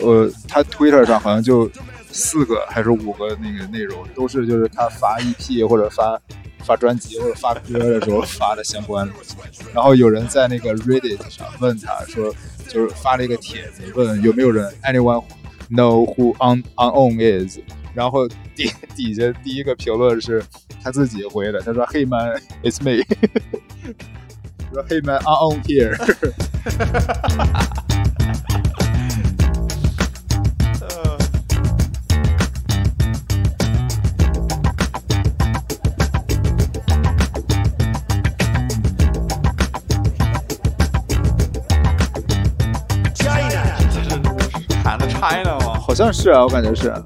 [0.00, 1.70] 呃，他 Twitter 上好像就
[2.10, 6.20] 四个还是五个那个内容，都是就是他发 EP 或者发
[6.64, 9.12] 发专辑或者发歌的时候发的相关的。
[9.74, 12.34] 然后有人在那个 Reddit 上问他说，
[12.68, 15.24] 就是发了一个帖子，问有没有人 anyone
[15.70, 17.58] know who on unown is，
[17.94, 20.42] 然后底底下第一个评论是
[20.82, 23.04] 他自己回的，他说 Hey man, it's me。
[24.72, 25.96] 说 Hey man, I'm on here。
[44.84, 45.74] 喊的 China 吗？
[45.80, 46.88] 好像是啊，我感觉是。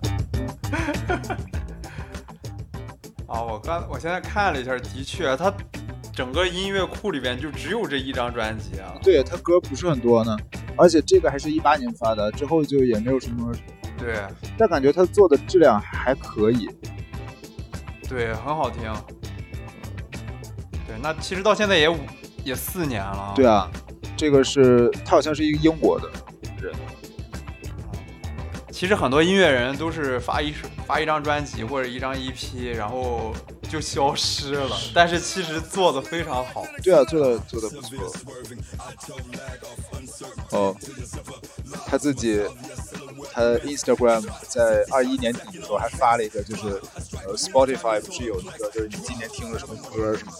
[3.27, 5.53] 啊，我刚我现在看了一下，的确，他
[6.13, 8.95] 整个音乐库里边就只有这一张专辑啊。
[9.03, 10.37] 对他歌不是很多呢，
[10.77, 13.51] 而且这个还是一八年发的，之后就也没有什么，
[13.99, 14.21] 对
[14.59, 16.69] 但感觉他做的质量还可以。
[18.09, 18.93] 对，很好听。
[20.87, 21.97] 对，那其实到现在也五
[22.45, 23.33] 也四年了。
[23.35, 23.71] 对啊，
[24.15, 26.11] 这个是他好像是一个英国的
[26.61, 26.75] 人，
[28.83, 33.33] 其实很多音乐人都是发一首发一张专辑或者一张 EP，然后
[33.70, 36.66] 就消失了，但是其实做的非常好。
[36.83, 38.12] 对啊，做的做的不错。
[40.51, 40.76] 哦，
[41.87, 42.43] 他自己，
[43.33, 46.83] 他 Instagram 在二一年底的时候还发了一个，就是
[47.24, 50.33] 呃 Spotify 不是有那个，就是你今年听了什么歌什么，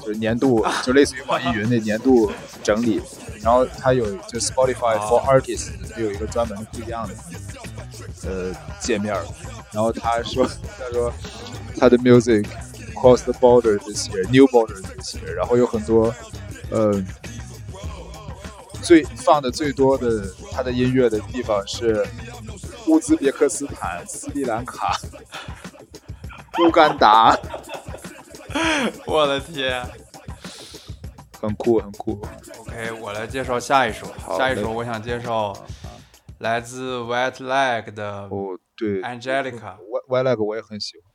[0.00, 2.32] 就是年度， 就类似于网易云那年度
[2.62, 3.02] 整理。
[3.42, 7.14] 然后他有就 Spotify for Artists 有一个专门的不一样的
[8.24, 9.24] 呃界面儿。
[9.72, 10.46] 然后他说，
[10.78, 11.12] 他说
[11.78, 12.46] 他的 music
[12.94, 16.14] cross the border this year, new border this year，然后有很多
[16.70, 17.02] 呃。
[18.82, 22.04] 最放的最多的他的音乐的地方是
[22.88, 24.98] 乌兹别克斯坦、斯里兰卡、
[26.58, 27.38] 乌干达，
[29.06, 29.80] 我的天
[31.40, 32.20] 很酷很酷。
[32.58, 34.12] ！OK，我来介绍下一首。
[34.36, 35.56] 下一首我想介绍
[36.41, 39.77] 来自 White Leg 的哦，对 Angelica。
[39.77, 41.11] ，Y Y Leg 我也很喜欢。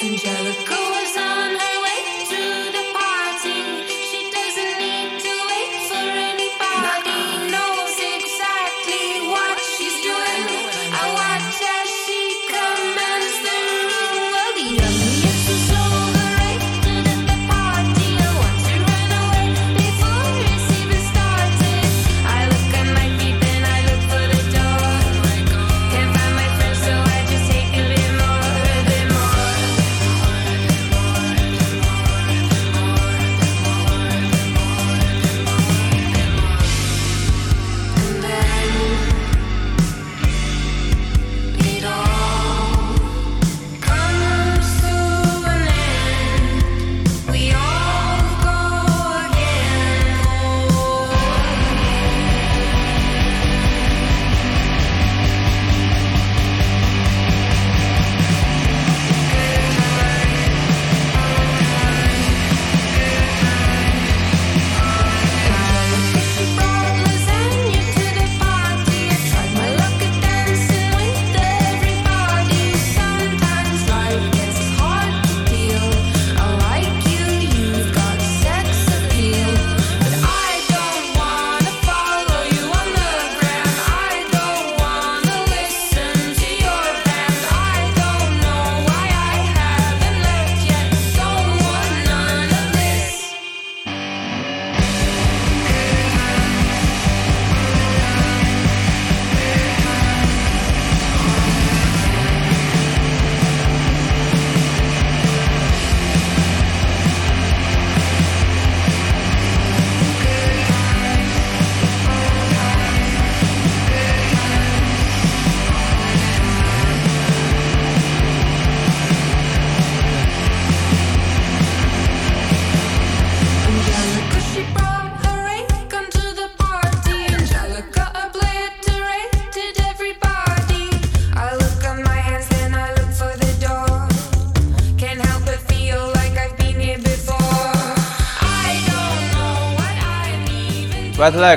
[0.00, 0.85] Angelica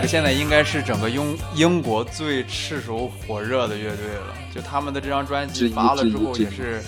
[0.07, 4.35] 现在应该是整个英英国最炙手火热的乐队了。
[4.55, 6.83] 就他们的这张专辑发了之后，也是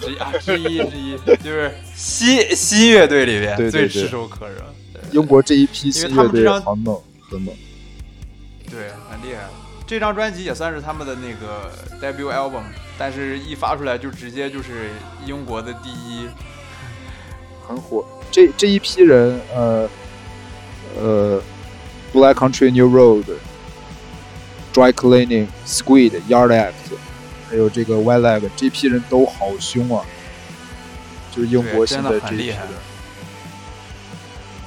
[0.00, 4.54] 之一啊之一之一，就是新新乐队里边对对对最炙手可热。
[4.92, 7.00] 对英国这一批因为新乐队他们这张很猛，
[7.30, 7.54] 很猛。
[8.70, 9.48] 对，很厉害。
[9.86, 12.62] 这张专辑也算是他们的那个 debut album，
[12.98, 14.90] 但是一发出来就直接就是
[15.26, 16.28] 英国的第一。
[17.66, 18.06] 很火。
[18.30, 19.88] 这这一批人，呃
[21.00, 21.42] 呃
[22.12, 23.24] ，Black Country New Road、
[24.72, 26.72] Dry Cleaning、Squid、Yard Act，
[27.48, 30.04] 还有这个 White Leg，这批人都好凶啊！
[31.34, 32.80] 就是英国现在这很厉害一批人，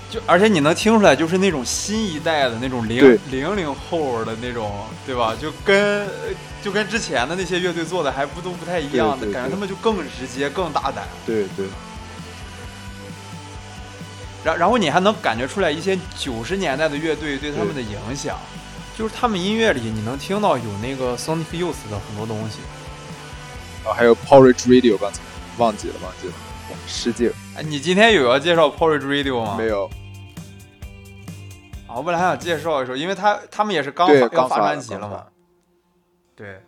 [0.10, 5.36] 就而且你能听出来，就是那种新一代的那种零对零零后的那种，对吧？
[5.40, 6.08] 就跟
[6.64, 11.08] 就跟之前的那些乐队做的还不都不太一样的，感觉他们就更直接、更大胆。
[11.26, 11.66] 对对
[14.44, 18.40] 然然后你还能感觉出来一些九十年代的乐队对他们的影响，
[18.98, 22.60] 就是他们音乐里你能听到有那个 Sonic Youth 的很多东西。
[23.86, 25.20] 啊，还有 Porridge Radio，刚才
[25.58, 26.34] 忘记了，忘记了，
[26.88, 29.56] 失敬，哎，你今天有要介绍 Porridge Radio 吗？
[29.58, 29.90] 没有，
[31.88, 35.26] 啊，我本来还想介绍一首，因为他他们也是刚刚发专辑了嘛。
[36.36, 36.62] 对，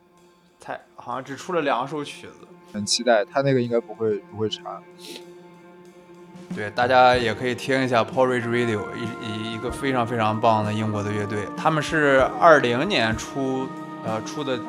[0.59, 2.47] 才好像只出了两首曲子。
[2.71, 4.81] 很期待，他那个应该不会不会差。
[6.55, 13.67] 对，大家也可以听一下 Porridge Radio，一一一个非常非常棒的英国的乐队，他们是二零年出
[14.05, 14.59] 呃出的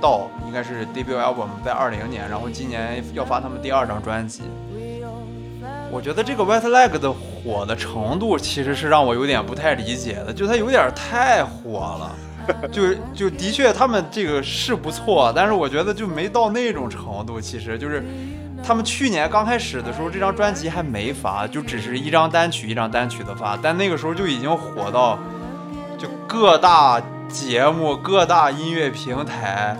[0.00, 4.42] 道，应该是 debut album 在二零年，然后今年要发他们第二张专辑。
[5.90, 18.04] 我觉得这个 White Leg 的火的程度其实是让我有点不太理解的，就它有点太火了，就就的确他们这个是不错，但是我觉得就没到那种程度，其实就是。
[18.66, 25.16] 他们去年刚开始的时候，这张专辑还没发，就只是一张单曲一张单曲的发，但那个时候就已经火到，
[25.96, 29.76] 就各大节目、各大音乐平台，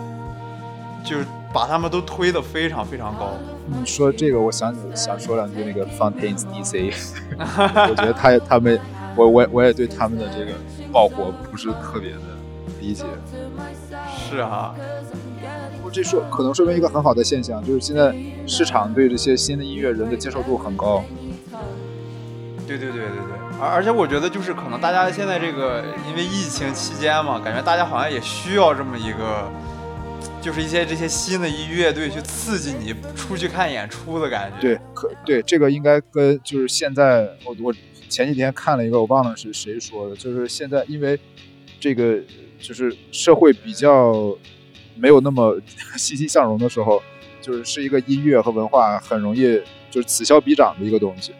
[1.04, 3.32] 就是把他们都推得非常非常高。
[3.66, 6.94] 你说这个，我想起想说两句那个 Fontaines DC，
[7.90, 8.78] 我觉得他他们，
[9.16, 10.52] 我我我也对他们的这个
[10.92, 12.20] 爆火不是特别的
[12.80, 13.04] 理解。
[14.28, 14.74] 是啊，
[15.76, 18.14] 不过这说可能说明一个很好的现象，就是现在
[18.46, 21.04] 市场对这些新的音乐人的接受度很高。
[22.66, 29.48] 对对对对对，而而且我觉得就是可能大家现在这个因为疫情期间嘛，感觉大家好像也需要这么一个，
[30.42, 34.60] 就是一些这些新的音乐队去刺激你出去看演出的感觉。
[34.60, 37.72] 对，可对这个应该跟就是现在我我
[38.08, 41.16] 前几天看了一个，我忘了是谁说的，就是现在因为
[41.78, 42.18] 这个
[42.58, 44.36] 就是社会比较
[44.96, 45.60] 没有那么
[45.96, 47.02] 欣欣向荣的时候，
[47.40, 51.32] 就是是一个音乐和文化很容易就是此消彼长的一个东西，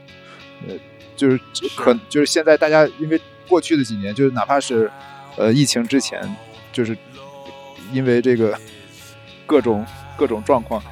[0.66, 0.74] 呃，
[1.16, 1.40] 就是
[1.76, 4.90] 可就是现在大家因为过去的几年，就是哪怕是
[5.36, 6.20] 呃疫情之前，
[6.72, 6.96] 就是
[7.92, 8.58] 因为这个
[9.46, 9.84] 各种
[10.16, 10.82] 各种状况，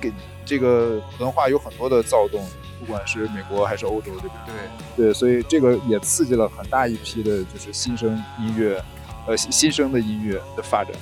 [0.00, 0.12] 给
[0.44, 2.46] 这个文化有很多的躁动，
[2.78, 4.32] 不管是美国还是欧洲这边。
[4.46, 4.54] 对。
[4.96, 8.80] 对，所以这个也刺激了很大一批的，就是新生音乐，
[9.26, 10.92] 呃，新新生的音乐的发展。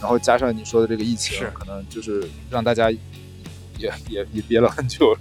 [0.00, 2.98] 然后加上你说的这个疫情，可能就是让大家也
[4.08, 5.16] 也也憋了很久，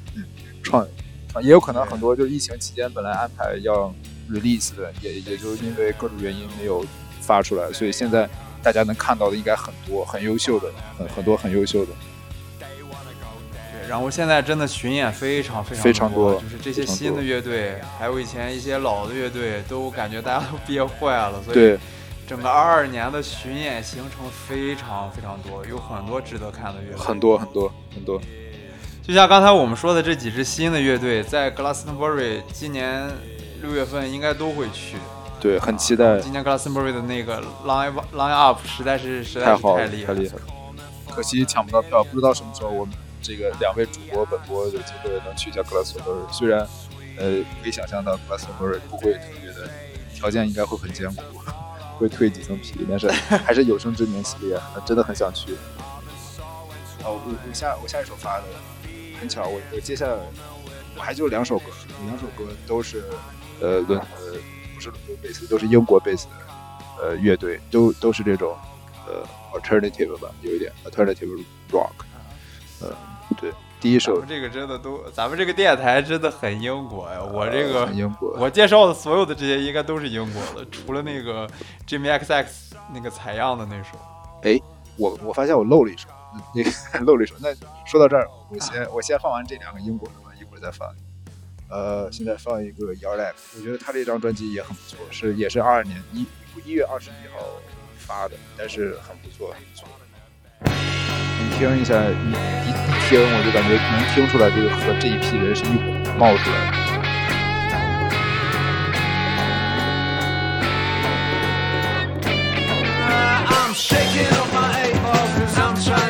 [0.61, 0.86] 创
[1.30, 3.93] 创也有可能很多就是疫情期间本来安排要
[4.30, 6.86] release 的，也也就因为各种原因没有
[7.22, 8.30] 发出来，所以现在
[8.61, 11.91] 大家能看到的应该很多很优秀的，很很多很优秀的。
[13.86, 21.79] 对，然后现在真的巡演非常非常非常多，就是这些新的乐队，还有以前一些老的乐队，都感觉大家都憋坏了，所以对，
[22.27, 28.19] 整个二二年的巡演行程非常非常多，有很多值得看的乐队，很多很多很多。
[29.01, 33.07] 就像刚才我们说的这几支新的乐队，在 Glastonbury 今年
[33.61, 34.97] 六月份应该都会去。
[35.39, 39.75] 对，很期待，今年 Glastonbury 的那个 Line Line Up 实在是实在是太。
[39.75, 40.21] 太厉害了。
[41.13, 42.95] 可惜抢不到票，不知道什么时候我们
[43.26, 46.23] 这个两位主播本播有机会能去一下格拉斯伯瑞。
[46.32, 46.59] 虽然，
[47.17, 49.67] 呃，可以想象到格拉斯伯瑞不会特别的，
[50.13, 51.23] 条件应该会很艰苦，
[51.97, 54.55] 会蜕几层皮，但是还是有生之年系列，
[54.86, 55.55] 真的很想去。
[57.03, 58.43] 哦，我我下我下一首发的，
[59.19, 60.13] 很巧，我我接下来
[60.95, 61.71] 我还就两首歌，
[62.05, 63.05] 两首歌都是
[63.59, 64.38] 呃伦呃
[64.76, 66.34] 不是伦敦贝斯，都是英国贝斯的
[67.01, 68.55] 呃乐队，都都是这种
[69.07, 69.26] 呃
[69.59, 71.89] alternative 吧，有一点 alternative rock。
[72.82, 72.93] 呃，
[73.39, 77.21] 对，第一首咱们这个真的都，咱们这个电台真的很英国呀！
[77.21, 81.47] 我这个呃很英国，我介绍的所有的这些应该都是英国的，除了那个
[81.88, 82.45] Jimmy XX
[82.93, 83.97] 那个采样的那首。
[84.43, 84.59] 哎，
[84.97, 86.07] 我我发现我漏了一首，
[86.53, 86.69] 那个
[87.05, 87.36] 漏了一首。
[87.39, 87.53] 那
[87.86, 90.88] 说到这儿，我先我先放完这两个英国的吧，一会儿再放。
[91.67, 96.28] 呃，现在放一个 Act，我觉得他这张专辑也很不错，是也是二二年一
[96.63, 97.39] 一月二十一号
[97.97, 99.88] 发的，但是很不错，很不错。
[100.62, 102.72] 你听一下，一一一
[103.08, 106.76] 听我就感觉能听出来，这个和这一批人是一股冒出来的。
[113.47, 116.05] I'm shaking up my eight ball cause I'm trying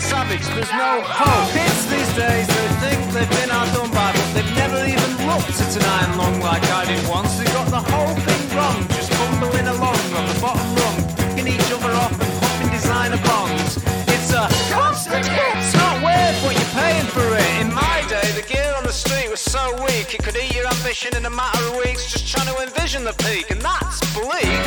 [0.00, 0.46] savage?
[0.56, 1.52] There's no hope.
[1.52, 5.76] Kids these days, they think they've been outdone by, but they've never even looked at
[5.76, 7.36] an iron lung like I did once.
[7.38, 11.70] They got the whole thing wrong, just bumbling along on the bottom rung, picking each
[11.70, 13.76] other off and popping designer bonds.
[14.08, 15.56] It's a constant hit.
[15.60, 17.50] It's not worth what you're paying for it.
[17.60, 20.66] In my day, the gear on the street was so weak it could eat your
[20.66, 22.10] ambition in a matter of weeks.
[22.10, 24.64] Just trying to envision the peak, and that's bleak.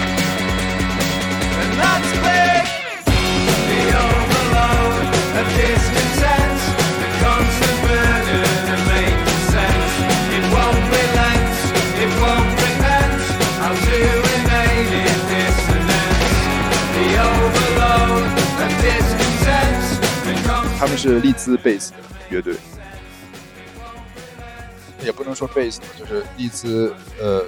[1.61, 2.63] And that's big.
[3.69, 5.02] The overload
[20.83, 21.97] 他们是利兹贝斯的
[22.29, 22.57] 乐队，
[25.01, 27.45] 也不能说贝斯，就是利兹呃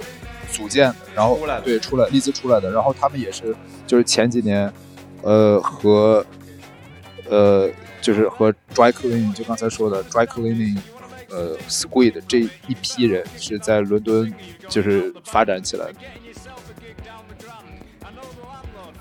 [0.50, 3.54] 组建的，然后出来对出来利兹出来的，然后他们也是
[3.86, 4.72] 就是前几年
[5.20, 6.24] 呃和
[7.28, 7.70] 呃
[8.00, 10.78] 就是和 dry cleaning 就刚才说的 dry cleaning
[11.28, 14.32] 呃 squid 这一批人是在伦敦
[14.66, 15.98] 就是发展起来的，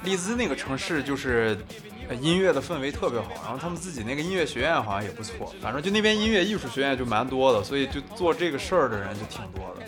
[0.04, 9.82] 利兹那个城市就是呃音乐的氛围特别好，然后他们自己那个音乐学院好像也不错，反正就那边音乐艺术学院就蛮多的，所以就做这个事儿的人就挺多的。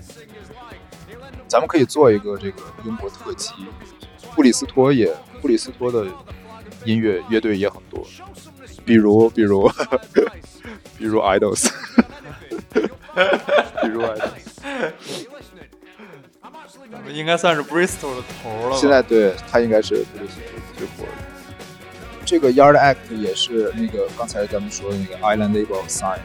[1.47, 3.53] 咱们可以做一个这个英国特辑，
[4.35, 6.05] 布里斯托也布里斯托的
[6.83, 8.05] 音乐乐队也很多，
[8.83, 9.69] 比如比如
[10.97, 11.69] 比如 Idols，
[12.73, 14.31] 比如 Idols，
[17.13, 18.77] 应该算是 Bristol 的头了。
[18.77, 21.26] 现在对他应该是布里斯托最火的。
[22.27, 26.19] 这个 Yard Act 也是那个刚才咱们说的那个 Island Label Sign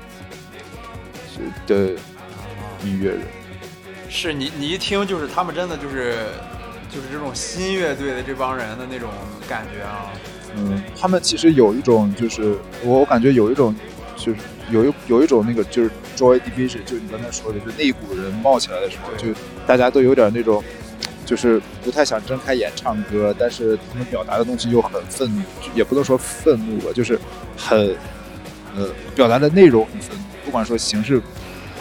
[1.31, 1.93] 是的
[2.85, 3.21] 音乐人。
[4.09, 6.17] 是你你一听就是他们真的就是
[6.91, 9.11] 就是这种新乐队的这帮人的那种
[9.49, 10.11] 感觉啊。
[10.57, 13.73] 嗯，他们其实有一种，就是我我感觉有一种，
[14.17, 14.41] 就是
[14.71, 19.29] 有一有一种那个就是 Joy Division，就是你刚才说的，就那一股人冒起来的时候，就
[19.69, 20.63] 大家都有点那种，
[21.25, 25.43] 就是不太想睁开眼唱歌，但是他们表达的东西又很愤怒，
[25.75, 27.19] 也不能说愤怒吧，就是
[27.57, 27.97] 很
[28.77, 31.21] 呃表达的内容很愤怒，不管说形式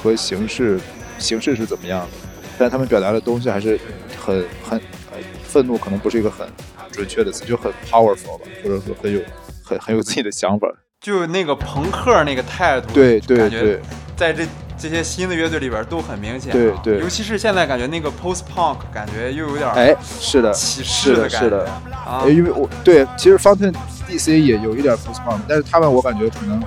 [0.01, 0.79] 和形式
[1.17, 3.79] 形式是怎么样的，但他们表达的东西还是
[4.17, 4.79] 很很
[5.11, 6.47] 呃愤怒，可能不是一个很
[6.91, 9.19] 准确的词，就很 powerful 吧，或者说很有
[9.63, 10.67] 很很有自己的想法。
[10.99, 13.79] 就那个朋克那个态度，对对对
[14.15, 14.45] 在这
[14.81, 16.53] 这些新的乐队里边都很明显、啊。
[16.53, 23.73] 对对尤其是现在感觉那个 post punk 感觉又有点哎，是的，歧是的，感觉是的，啊哎，因为我对，其实 Fountain
[24.09, 26.61] DC 也有一点 post punk，但是他们我感觉可能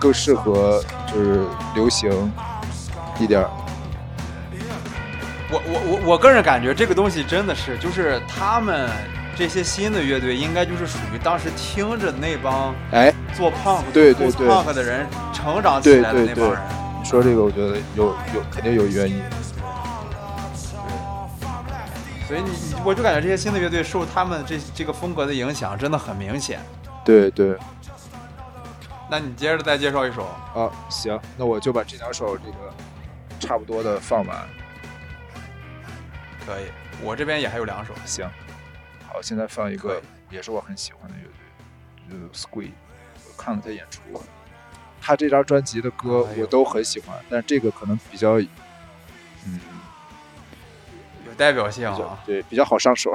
[0.00, 1.44] 更适合就是
[1.74, 2.10] 流行
[3.20, 3.40] 一点。
[5.48, 8.90] 我我我我个人感觉这个东西真的是，就是他们
[9.38, 19.22] 这些新的乐队应该就是属于当时听着那帮哎，做 punk 对对对 punk 的人成长起对对对来的那帮人。，你说这个我觉得有有肯定有原因。
[22.26, 26.58] 所以你你我就感觉这些新的乐队受他们这这个风格的影响真的很明显。
[27.04, 27.56] 对对
[29.08, 32.74] 那你接着再介绍一首，啊，行，那我就把这两首这个
[33.38, 34.36] 差不多的放完。
[36.44, 36.64] 可以，
[37.00, 37.94] 我这边也还有两首。
[38.04, 38.28] 行，
[39.06, 41.38] 好，现在放一个也是我很喜欢的乐队，
[42.10, 42.72] 就是 Squid。
[43.24, 44.00] 我看了他演出，
[45.06, 49.60] 他这张专辑的歌我都很喜欢，但这个可能比较，嗯，
[51.24, 52.18] 有代表性啊。
[52.26, 53.12] 对，比较好上手。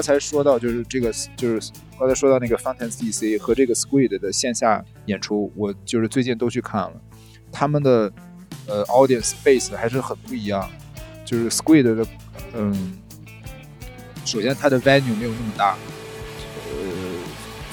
[0.00, 6.92] 刚才说到就是这个就是刚才说到那个 Fountains DC 和这个 Squid 的线下演出，我就是最近都去看了，
[7.52, 8.10] 他们的
[8.66, 10.66] 呃 audience base 还是很不一样，
[11.22, 12.06] 就是 Squid 的
[12.54, 12.98] 嗯，
[14.24, 15.76] 首先它的 venue 没有那么大，
[16.70, 16.80] 呃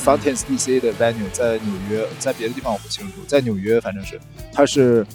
[0.03, 4.19] ，Fountains DC 的 venue 在纽约，在别的地方我不清楚，在纽约反正是
[4.51, 5.07] 它是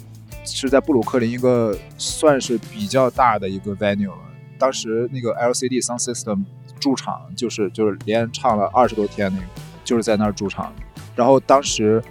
[0.43, 4.17] 是在布鲁克林一个算是比较大的一个 venue 了。
[4.57, 6.43] 当时那个 LCD Sound System
[6.83, 9.47] 驻场就是就是连唱了二十多天那个，
[9.85, 10.73] 就是在那儿驻场。
[11.15, 12.03] 然后当时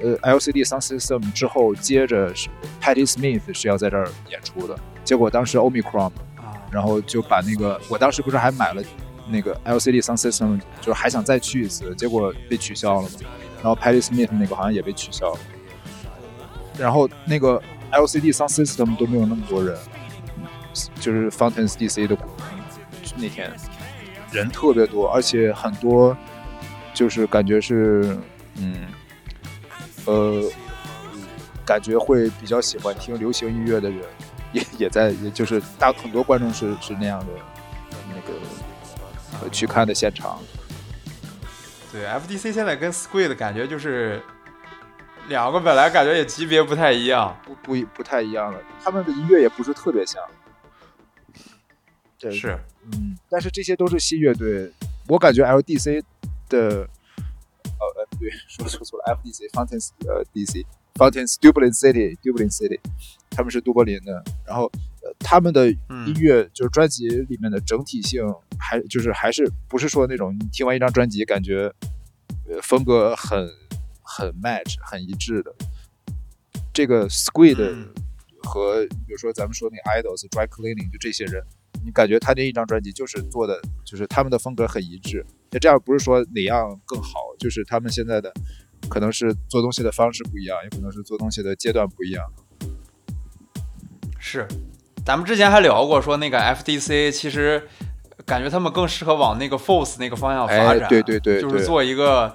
[0.00, 2.48] 呃 LCD Sound System 之后，接着是
[2.80, 6.10] Patti Smith 是要在这儿演出的，结果当时 Omicron，
[6.70, 8.82] 然后就把那个我当时不是还买了
[9.28, 13.08] 那个 LCD Sound System，就是还想再去一次，结果被取消了嘛。
[13.62, 15.38] 然后 Patti Smith 那个好像也被取消了。
[16.78, 17.62] 然后那个
[17.92, 19.76] LCD Sound System 都没有那么多人，
[20.98, 22.16] 就是 Fountains DC 的
[23.16, 23.52] 那天
[24.34, 26.16] 人特别多，而且很多
[26.92, 28.18] 就是感觉是
[28.56, 28.88] 嗯
[30.06, 30.42] 呃
[31.64, 34.00] 感觉会比较喜欢听流行音乐的人
[34.52, 37.26] 也也在，也就是大很多观众是是那样的
[38.08, 38.38] 那个、
[39.40, 40.38] 呃、去看的现场。
[41.92, 44.20] 对，FDC 现在跟 Squid 感觉就是
[45.28, 50.20] 两个本来感觉也级别不太一样，不不不太一样了，他们的音乐也不是特别像。
[52.18, 52.58] 对，是，
[52.92, 54.70] 嗯，但是这些都是新乐队，
[55.08, 56.02] 我感觉 LDC
[56.48, 62.80] 的，呃呃不对，说说错了，FDC Fountains 呃 DC Fountains Dublin City Dublin City，
[63.30, 64.70] 他们是都柏林的，然后
[65.02, 68.24] 呃他们的音乐、就是专辑里面的整体性
[68.58, 71.70] 还就是还是不是说那种你听完一张专辑感觉
[72.48, 73.50] 呃风格很
[74.02, 75.54] 很 match 很一致的，
[76.72, 77.56] 这个 Squid
[78.44, 81.44] 和比如说咱们说那 Idols Dry Cleaning 就这些人。
[81.84, 85.24] 你感觉他这一张专辑就是做的，就是他们的风格很一致。
[85.50, 88.32] 那这样不是说哪样更好，就是他们现在的
[88.88, 92.24] 可能是做东西的方式不一样，也可能是做东西的阶段不一样。
[94.18, 94.48] 是，
[95.04, 97.68] 咱们之前还聊过，说那个 FDC 其实
[98.24, 100.80] 感觉他们更适合往那个 Force 那个方向发展。
[100.80, 102.34] 哎、对对对，就是做一个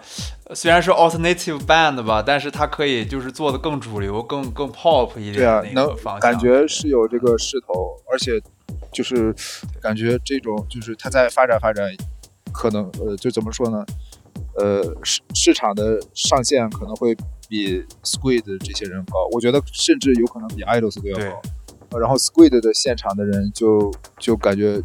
[0.54, 5.36] 虽然是 alternative band 吧，但是它可以就是做的更主流、更更 pop 一点。
[5.36, 8.42] 对啊，能感觉是有这个势头，而且。
[8.92, 9.34] 就是
[9.82, 11.86] 感觉这种，就是它在发展发展，
[12.52, 13.86] 可能呃，就怎么说呢？
[14.56, 17.16] 呃，市市场的上限可能会
[17.48, 21.42] 比 Squid 这些人高，我觉得甚至有可能比 Idols 都要高。
[21.92, 24.82] 呃、然后 Squid 的现场的人就就感觉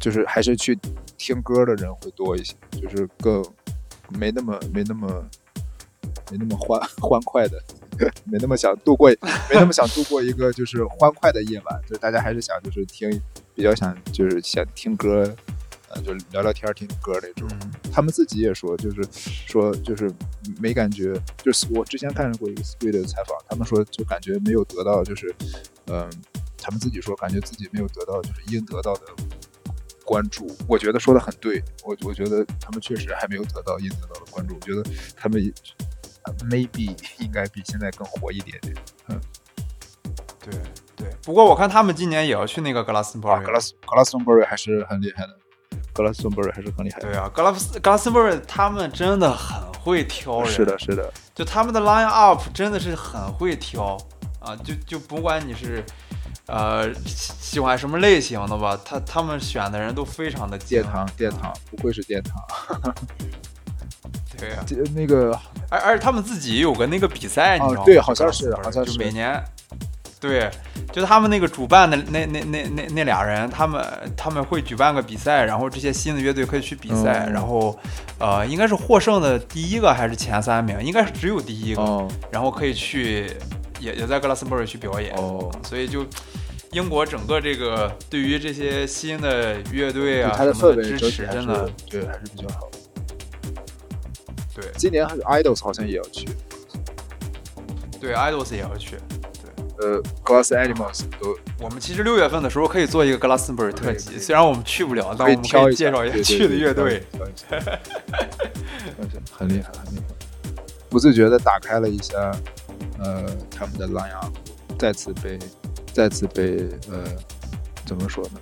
[0.00, 0.78] 就是还是去
[1.16, 3.44] 听歌的人会多一些，就是更
[4.10, 5.24] 没那么没那么
[6.30, 7.62] 没那么欢欢快的。
[8.30, 13.10] 没那么想度过，没那么想度过一个就是欢快的夜晚，就大家还是想就是听，
[13.56, 15.34] 比较想就是想听歌，
[15.88, 17.48] 呃，就聊聊天听歌那种。
[17.90, 20.12] 他们自己也说，就是说就是
[20.60, 25.34] 没感觉，就是我之前看过一个 Squid 的采访，他们说就感觉没有得到，就是
[25.86, 26.08] 嗯，
[26.58, 29.06] 他们自己说感觉自己没有得到就是应得到的
[30.04, 30.46] 关注。
[30.68, 34.54] 我觉得说的很对，我我觉得他们确实还没有得到应得到的关注。
[34.54, 34.84] 我觉得
[35.16, 35.52] 他们。
[36.50, 38.74] maybe 应该比现在更火一点点，
[39.06, 39.20] 嗯，
[40.40, 40.52] 对
[40.96, 41.08] 对。
[41.22, 45.36] 不过我看他们今年也要去那个格拉斯格拉斯 b u r y 还是很厉害的，
[45.92, 47.08] 格拉斯 r y 还是很厉害的。
[47.08, 51.12] 对啊，格拉斯格拉斯 r y 他们真的很会挑人，是的，是的。
[51.34, 53.96] 就他们的 line up 真的是很会挑
[54.40, 55.84] 啊，就就不管你是
[56.46, 62.94] 呃喜欢什么类型的吧，他他们选的人都非常的殿堂，殿堂，不愧是殿堂。
[64.38, 65.38] 对呀、啊，那个，
[65.70, 67.86] 而而他们自己有个那个比赛，你知道吗？
[67.86, 69.42] 对，好像是，好像是每年，
[70.18, 70.50] 对，
[70.92, 73.84] 就他们那个主办的那那那那那俩人，他们
[74.16, 77.78] 他们会举办个比赛，然后这些新的乐队可以去比赛，嗯然后
[78.18, 83.30] 呃，应该是获胜的第一个还是前三名，应该是只有第一个，哦然后可以去
[83.78, 86.04] 也也在格拉斯堡去表演，哦，所以就
[86.72, 92.70] 英国整个这个对于这些新的乐队啊它的什么氛围支持，真的对还是比较好。
[94.54, 96.26] 对今年 Idols 好像也要去，
[98.00, 98.96] 对 idols 也要去。
[99.78, 107.02] 呃，Glass Animals 都我们其实六月份的时候可以做一个格拉斯堡特辑，虽然我们去不了，但我们可以介绍一下去的乐队。
[109.30, 110.14] 很厉害，很厉害。
[110.88, 112.14] 不自觉的打开了一下，
[112.98, 114.32] 呃，他们的 line up，
[114.78, 115.38] 再次被，
[115.92, 117.04] 再次被，呃，
[117.84, 118.40] 怎么说呢？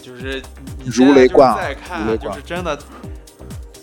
[0.00, 0.40] 就是
[0.84, 2.78] 如雷贯耳再看就如雷贯是真的，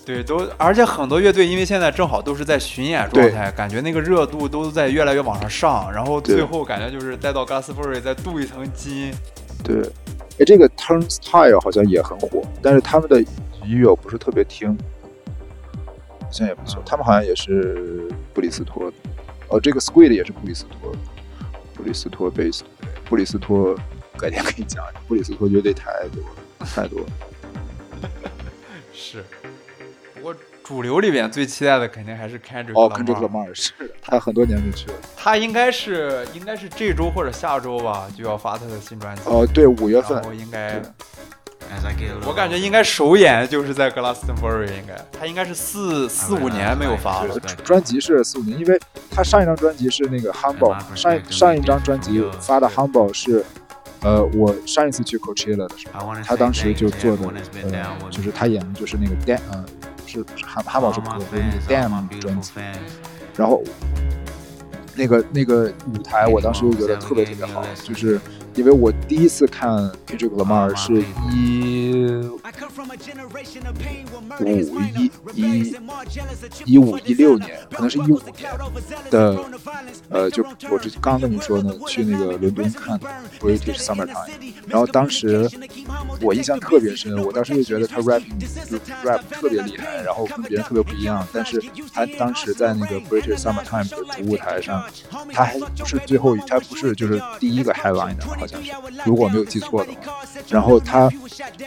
[0.04, 9.14] 对，都而且很多乐队因为现在正好都是在巡演状态，感觉那个热度都在越来越往上上，然后最后感觉就是再到 Glassbury 再镀一层金。
[9.64, 9.80] 对，
[10.40, 14.76] 哎，这个 Turnstile 好像也很火，但是他们的音乐我不是特别听，
[16.20, 16.82] 好像也不错。
[16.84, 18.98] 他们好像也是布里斯托的，
[19.50, 20.92] 哦，这个 Squid 也是布里斯托，
[21.76, 22.62] 布里斯托 base，
[23.06, 23.76] 布里斯托，
[24.18, 27.06] 改天可以讲布里斯托乐队太多了，太多了。
[28.92, 29.24] 是，
[30.72, 34.94] 主流里边最期待的肯定还是 Kendrick 哦 Lamar，Kendrick Lamar 是的，他很多年没去了。
[35.18, 39.24] 他应该是应该是这周或者下周吧就要发他的新专辑。
[39.26, 40.82] 哦，对，五月份应该，
[42.26, 47.38] 我感觉应该首演就是在 Glastonbury，应该他应该是四四五年没有发了。
[47.66, 48.80] 专辑是四五年，因为
[49.14, 53.44] 他上一张专辑是那个 Humble，上上一张专辑发的 Humble 是，
[54.04, 57.42] 呃，我上一次去 Coachella 的时候，他当时就做的，
[57.74, 59.66] 呃，就是他演的就是那个 Dam，呃，
[60.12, 62.52] 是不是汉汉堡是不是那个 Damn 专辑，
[63.36, 63.64] 然后
[64.96, 68.20] 那个那个舞台，我当时就觉得特别特别好，就是
[68.56, 69.70] 因为我第一次看
[70.06, 72.06] Kendrick Lamar 是一
[74.44, 75.76] 五一一
[76.66, 78.34] 一五一六年，可能是一五年
[79.10, 79.40] 的，
[80.10, 83.00] 呃，就我这刚刚跟你说呢，去那个伦敦看
[83.40, 84.28] British Summertime，
[84.68, 85.50] 然后当时
[86.22, 88.38] 我印象特别深，我当时就觉得他 rapping
[88.70, 94.84] 就 rap 特别厉害，然后跟别人特别不一样，但是他当时在那个 British Summertime 的主舞台上，
[95.32, 98.72] 他还不是最后一，他不是就是第一个 headline 的，好像是，
[99.06, 100.00] 如果没有记错的话。
[100.50, 101.08] 然后他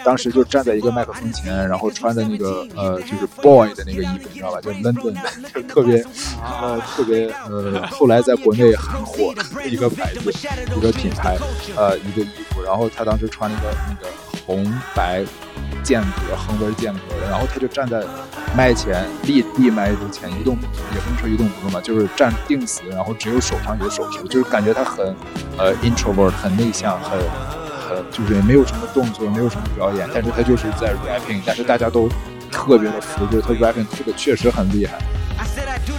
[0.05, 4.61] 当时就站在一个麦克风前，然后穿的那个呃就是 boy 的那个衣服，你知道吧？
[4.61, 5.21] 就 London 的，
[5.55, 6.05] 就特别
[6.43, 10.33] 呃特别呃，后来在国内很火的一个牌子，
[10.77, 11.39] 一个品牌，
[11.77, 12.61] 呃一个衣服。
[12.63, 14.09] 然后他当时穿了一个那个
[14.45, 14.65] 红
[14.97, 15.25] 白
[15.85, 18.03] 间隔横纹间隔的，然后他就站在
[18.57, 25.15] 麦前立立麦之前一动不动，也不能说一动不动吧，就是站定死，然后只有手上有手势，就是感觉他很
[25.59, 27.19] 呃 introvert，很内向，很。
[27.87, 32.09] 很就是也没有什么动作，没有什么表演，但是他就是在 rapping，但是大家都
[32.51, 34.97] 特别的服，就是他 rapping 特别确实很厉害。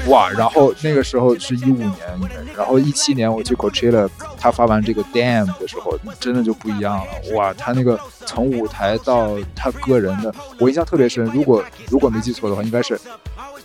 [0.07, 4.07] 哇，然后那个时候是一五年，应该然后一七年我去 Coachella，
[4.37, 7.35] 他发完这个 Damn 的时候，真的就不一样了。
[7.35, 11.25] 哇，他那个从舞台到他个人的，我印象特别深。
[11.25, 12.99] 如果如果没记错的话，应该是，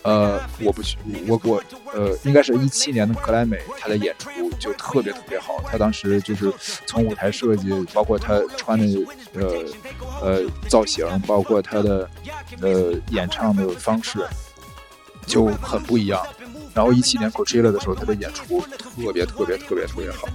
[0.01, 0.97] 呃，我不去，
[1.27, 1.63] 我我
[1.93, 5.61] 呃，应该是一七年的格莱美，他的演出就特别特别好。
[5.65, 6.51] 他当时就是
[6.87, 9.63] 从舞台设计，包括他穿的呃
[10.21, 12.09] 呃造型，包括他的
[12.61, 14.19] 呃演唱的方式。
[15.25, 16.21] 就很不一样。
[16.73, 20.25] 然后一七年 Coachella 的时候，他的演出特别特别特别特别好。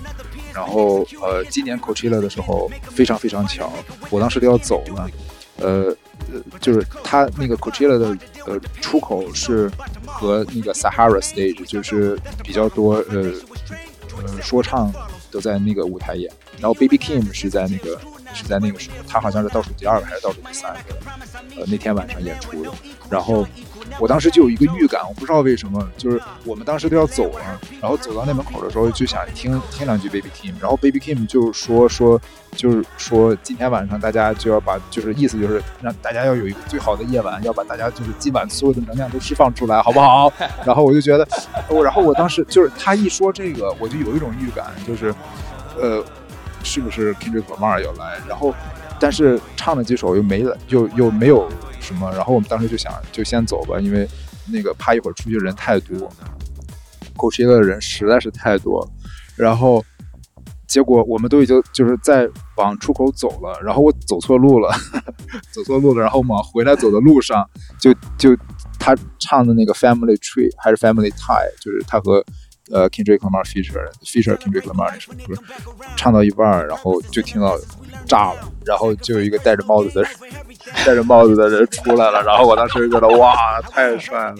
[0.53, 3.73] 然后呃，今年 Coachella 的时候非常非常巧，
[4.11, 5.11] 我当时都要走了，
[5.57, 5.97] 呃
[6.31, 9.71] 呃，就是他那个 Coachella 的呃出口是
[10.05, 13.33] 和那个 Sahara Stage，就是比较多呃
[14.23, 14.93] 呃说唱
[15.31, 17.99] 都在那个舞台演，然后 Baby Kim 是在那个
[18.35, 20.95] 是在那个时候，他好像是倒数第二个还是倒数第三个，
[21.57, 22.71] 呃那天晚上演出的，
[23.09, 23.47] 然后。
[23.99, 27.41] 我当时就有一个预感，我不知道为什么，就是我们当时都要走了，
[27.81, 32.21] 然后走到那门口的时候就想听听两句 Baby Kim，然后 Baby Kim 就是说说
[32.53, 40.33] 就是说今天晚上大家就要把就是意思就是让大家要有一个最好的夜晚，要把大家就是今晚所有的能量都释放出来，好不好？
[40.65, 41.27] 然后我就觉得，
[41.69, 45.15] 我然后我当时就是他一说这个，我就有一种预感，就是
[45.81, 46.05] 呃，
[46.63, 48.19] 是不是 Kendrick Lamar 要来？
[48.29, 48.55] 然后
[49.01, 51.49] 但是唱了几首又没了，又又没有。
[51.87, 52.11] 什么？
[52.13, 54.09] 然后我们当时就想，就先走吧，因为
[54.51, 56.11] 那个怕一会儿出去人太多，
[57.17, 58.87] 口吃的人实在是太多。
[59.37, 59.85] 然后
[60.67, 64.71] 结果我们都已经就是在往出口走了，然后我走错路了，
[65.53, 66.03] 走错路了。
[66.03, 68.37] 然后往回来走的路上，就就
[68.79, 72.25] 他唱的那个 Family Tree 还是 Family Tie，就是他和
[72.73, 75.41] 呃 Kendrick Lamar feature feature Kendrick Lamar 那首歌，
[75.97, 77.57] 唱到一半，然后就听到
[78.07, 80.11] 炸了，然后就有一个戴着帽子的人
[80.85, 84.35] 戴着帽子的人出来了，然后我当时觉得哇，太帅了，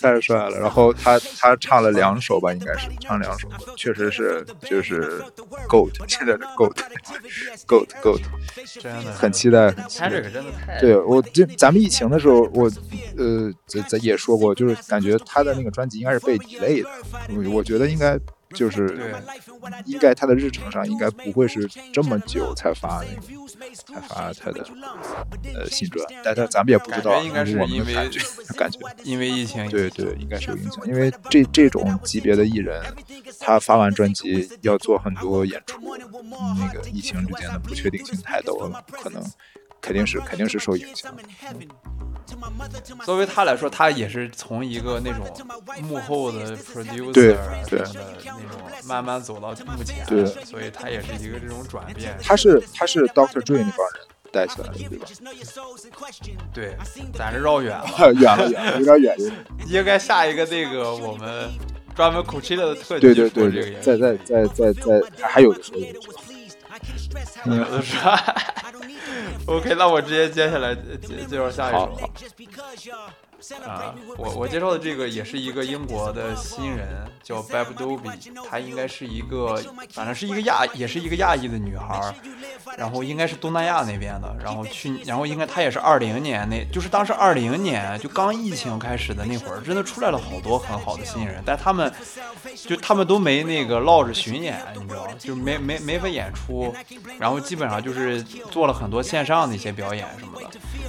[0.00, 0.58] 太帅了。
[0.58, 5.22] 然后他他唱了两首吧，应该是唱两首，确实是就是
[5.68, 8.20] GOAT， 现在的 GOAT，GOAT GOAT，
[8.80, 10.08] 真的很期待，很期待。
[10.08, 12.70] Kendrick 真的太对我这咱们疫情的时候，我
[13.16, 16.88] 呃咱咱也说过，就是感觉他的那个专辑应该是被 delay 的，
[17.28, 18.18] 我我觉得应该
[18.54, 19.14] 就是
[19.84, 23.20] 应该他的日程上应该不会是这么久才发那个
[23.74, 24.66] 才发他的
[25.54, 28.20] 呃新专，但是咱们也不知道，应该是我们因为的感觉
[28.56, 32.82] 感觉因为疫情，对对，应该是有影响，因为 这这种级别的艺人，
[33.38, 35.96] 他发完专辑要做很多演出，
[36.58, 39.22] 那个疫情之间的不确定性太多了，可能
[39.80, 41.14] 肯定是肯定是受影响。
[43.04, 45.26] 作为他来说，他也是从一个那种
[45.82, 52.16] 幕后的 producer 的那种，慢慢走到幕前，对所以他也是一个这种转变。
[52.22, 55.06] 他是他是 Doctor Dre 那帮人带起来的，对吧？
[56.52, 56.76] 对，
[57.14, 59.16] 咱这绕远了， 远了远了，有点远。
[59.66, 61.50] 应该下一个那个我们
[61.94, 68.34] 专门 Coachella 的特辑对对对对，说这个也在在在在在还有的说有的说，有的是吧
[69.46, 71.96] OK，那我直接接下来呃介介绍下一首。
[73.66, 78.10] 啊，我我介绍的这个也是一个英国的新人，叫 Bab Dobi，
[78.48, 82.14] 她应该是一个，反正是一个亚，也是一个亚裔的女孩儿，
[82.76, 91.92] 然后应该是东南亚那边的，然后去，然后应该她也是二零年那，就是当时二零年就刚疫情开始的那会儿，真的出来了好多很好的新人，但他们
[92.54, 96.74] 就他们都没那个落着巡演，你知道，就没没没法演出，
[97.18, 100.48] 然后基本上就是做了很多线上的一些表演什么的。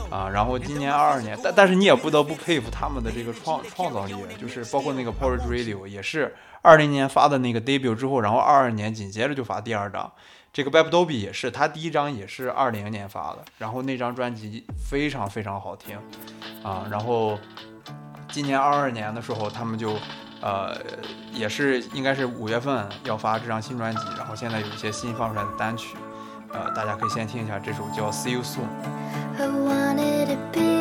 [0.10, 10.10] 啊，然后今年二二年，但但是你也不得不佩服他们的这个创创造力，就是包括那个 Porridge Radio 也是二零年发的那个 debut 之后，然后二二年紧接着就发第二张，
[10.54, 15.98] 这个 Bab Dobi 也是，他第一张也是二零年发的，然后那张专辑非常非常好听，
[16.64, 17.38] 啊，然后
[18.32, 19.98] 今年二二年的时候，他们就
[20.42, 20.78] 呃
[21.34, 25.98] 也是应该是五月份要发这张新专辑，然后现在有一些新放出来的单曲，
[26.54, 28.70] 呃，大家可以先听一下这首叫 See You Soon。
[29.40, 30.79] I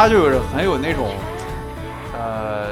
[0.00, 1.10] 他就是很有那种，
[2.14, 2.68] 呃，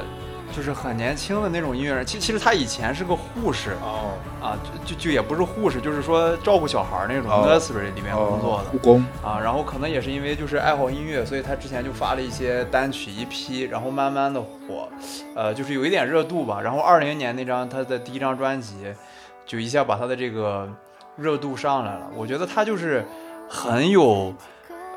[0.50, 2.06] 就是很年轻的那种音乐人。
[2.06, 4.56] 其其实他以前是个护士哦啊，
[4.86, 8.70] 就就就也不是护士，就是说照顾小孩儿那种哦 nursery 里面工作的。
[8.70, 14.88] 护工啊，然后可能也是因为就是爱好音乐，所以他之前就发了一些单曲一批，然后慢慢的火，
[15.36, 16.58] 呃，就是有一点热度吧。
[16.62, 18.74] 然后二零年那张他的第一张专辑，
[19.44, 20.66] 就一下把他的这个
[21.14, 22.08] 热度上来了。
[22.16, 23.04] 我觉得他就是
[23.50, 24.32] 很有，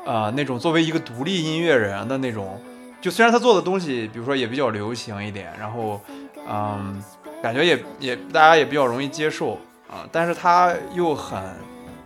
[0.04, 2.60] 呃，那种作为一个独立音乐人的那种，
[3.00, 6.00] 就虽然他做的东西，比如说也比较流行一点，然后，
[6.48, 7.02] 嗯，
[7.42, 11.38] 感觉也也大家也比较容易接受啊、但是他又很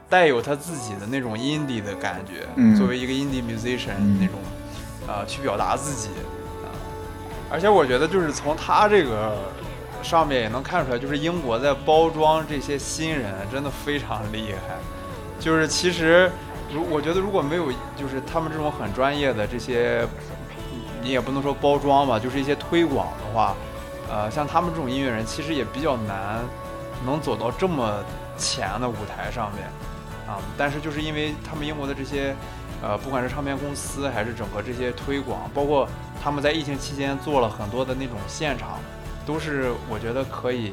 [0.08, 2.74] 带有他自己的那种 indie 的感觉，嗯。
[2.74, 4.34] 作为一个 indie musician 嗯那种，
[5.06, 6.08] 呃，去表达自己，
[6.64, 6.66] 啊、
[7.48, 9.36] 而且我觉得就是从他这个
[10.02, 14.74] 上面也能看出来，就是英国在包装这些新人真的非常厉害，
[15.38, 16.28] 就是其实
[16.72, 20.06] 如我觉得如果没有就是他们这种很专业的这些，
[21.02, 23.54] 你也不能说包装吧，就是一些推广的话，
[24.10, 26.40] 呃，像他们这种音乐人其实也比较难
[27.04, 28.02] 能走到这么
[28.36, 29.64] 前的舞台上面。
[30.26, 32.34] 啊，但是就是因为他们英国的这些，
[32.82, 35.88] 呃，不管是唱片公司还是整个这些推广，包括
[36.20, 38.80] 他们在疫情期间做了很多的那种现场，
[39.24, 40.72] 都是我觉得可以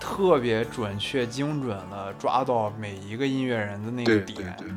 [0.00, 4.56] 特别准确、精准的抓到每一个音乐人的那个对点。
[4.58, 4.74] 对对，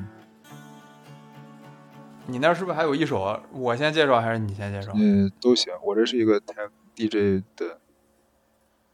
[2.29, 3.41] 你那儿是不是还有一首？
[3.51, 4.91] 我先介绍还是你先介绍？
[4.95, 5.73] 嗯，都行。
[5.83, 7.79] 我这是一个 tag DJ 的，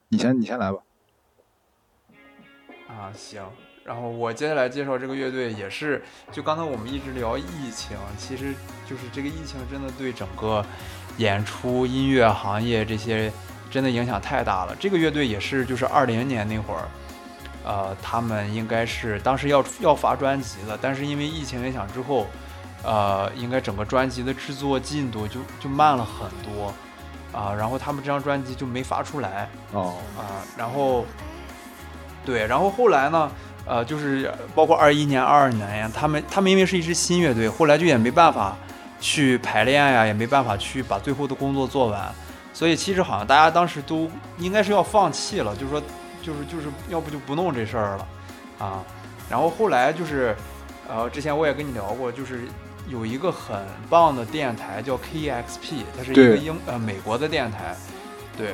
[0.10, 0.80] 你先你先来吧。
[2.88, 3.44] 啊，行。
[3.84, 6.02] 然后我接下来介绍这个乐队也是，
[6.32, 8.52] 就刚才我们一直聊疫情，其实
[8.90, 10.66] 就是这个疫情真的对整个
[11.18, 13.32] 演出、音乐行业这些
[13.70, 14.76] 真的影响太大了。
[14.80, 16.88] 这个乐队也是，就是二零年那会儿，
[17.64, 22.26] 呃，他们应该是当时要要发专辑了，但是因为疫情影响之后，
[22.86, 26.74] 呃，应该整个专辑的制作进度就就慢了很多，
[27.38, 29.50] 啊、然后他们这张专辑就没发出来。
[29.72, 31.06] 哦，啊，然后
[32.24, 33.32] 对，然后后来呢，
[33.66, 38.56] 呃，就是包括二一年、二二年呀，他们他们因为是一支新乐队，后来就也没办法
[39.00, 42.14] 去排练呀，也没办法去把最后的工作做完，
[42.54, 45.82] 所以其实好像大家当时都应该是要放弃了，就是说，
[46.22, 48.08] 就是就是要不就不弄这事儿了
[48.60, 48.84] 啊。
[49.30, 50.36] 然后后来就是，
[50.88, 52.48] 呃，之前我也跟你聊过，就是
[52.88, 57.76] 有一个很棒的电台叫 KEXP，它是一个英呃美国的电台，
[58.38, 58.54] 对。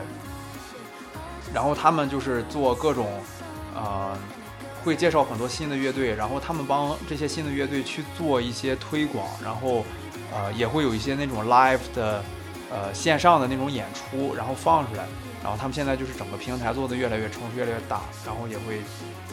[1.53, 3.22] 然后他们就是做各种，
[3.76, 4.18] 呃，
[4.84, 9.84] 会介绍很多新的乐队，然后他们帮这些新的乐队去做一些推广，然后
[10.34, 12.24] 呃也会有一些那种 live 的
[12.72, 15.06] 呃线上的那种演出，然后放出来。
[15.44, 18.78] 然后他们现在就是整个平台做的越来越成熟，越来越大，然后也会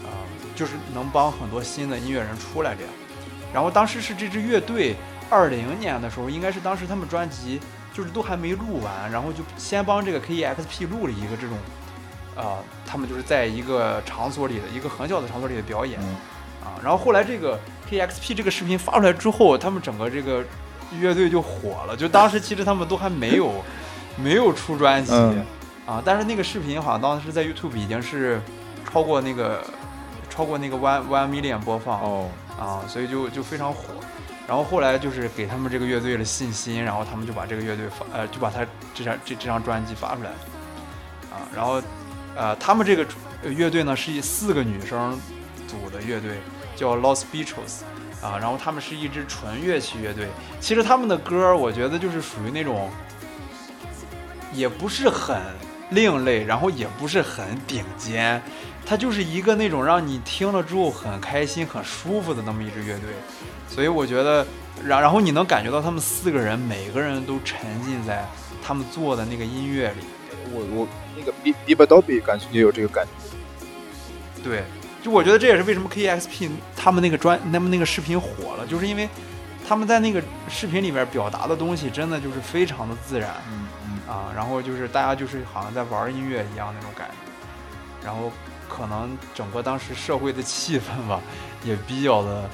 [0.02, 0.10] 呃
[0.56, 2.92] 就是能帮很多新的音乐人出来这样。
[3.52, 4.96] 然后当时是这支乐队
[5.30, 7.60] 二零年的时候，应该是当时他们专辑
[7.92, 11.56] 就是都还没录完，然后就先帮这个 KEXP 录了一个这种。
[12.36, 16.14] 啊、他们就是在一个场所里的一个很小的场所里的表演，嗯。
[16.64, 17.58] 啊，然后后来这个
[17.90, 20.44] KEXP 这个视频发出来之后，他们整个这个
[21.00, 23.64] 乐队就火了，就当时其实他们都还没有
[24.16, 25.44] 没有出专辑、嗯。
[25.84, 28.40] 啊，但是那个视频好像当时在 YouTube 已经是
[28.88, 29.64] 超过那个
[30.30, 33.94] 超过那个 one one million 播放哦，啊，所以就就非常火。
[34.46, 40.30] 然后后来就是给他们这个乐队的信心，然后他们就把这个乐队发呃就把他这张这这张专辑发出来
[41.30, 41.82] 啊，然后
[42.34, 43.06] 呃他们这个
[43.42, 45.20] 乐队呢是以四个女生
[45.66, 46.38] 组的乐队，
[46.74, 47.82] 叫 Los Beatles
[48.22, 50.28] 啊，然后他们是一支纯乐器乐队。
[50.60, 52.90] 其实他们的歌我觉得就是属于那种
[54.54, 55.38] 也不是很
[55.90, 58.42] 另类，然后也不是很顶尖，
[58.88, 63.10] 它就是一个那种让你听了之后很开心、很舒服的那么一支乐队。
[63.68, 64.46] 所以我觉得，
[64.82, 68.24] 然然后你能感觉到他们四个人每个人都沉浸在
[68.64, 70.06] 他们做的那个音乐里。
[70.54, 74.42] 我我那个 B B b d o b y 感觉也有这个感觉。
[74.42, 74.64] 对，
[75.02, 79.06] 就我觉得这也是为什么 KEXP 他们那个专他们那个视频火了，就是因为
[79.68, 83.34] 他们在那个视频里边表达的东西真的就是非常的自然。
[83.52, 88.32] 嗯嗯啊，然后就是大家就是好像在玩音乐一样那种感觉，然后
[88.68, 91.20] 可能整个当时社会的气氛吧，
[91.64, 92.48] 也比较的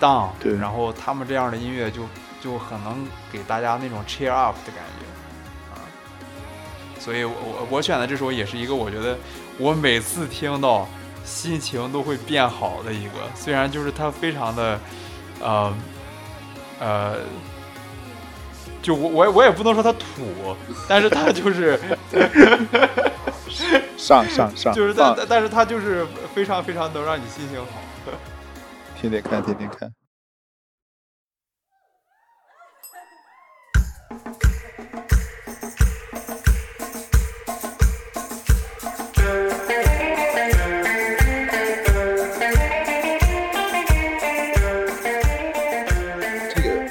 [0.00, 2.02] down，对然后他们这样的音乐就
[2.40, 5.06] 就很能给大家那种 cheer up 的感觉，
[5.72, 5.80] 啊，
[6.98, 9.16] 所以我我我选的这首也是一个我觉得
[9.58, 10.86] 我每次听到
[11.24, 14.80] 心情都会变好的一个，虽然就是它非常的，
[15.40, 15.72] 呃，
[16.80, 17.16] 呃。
[18.82, 20.56] 就我我也我也不能说它土，
[20.88, 21.78] 但是它就是
[23.96, 26.04] 上 上上， 就是放但但是它就是
[26.34, 27.66] 非常非常能让你心情好。
[29.00, 29.90] 天天看，天天看。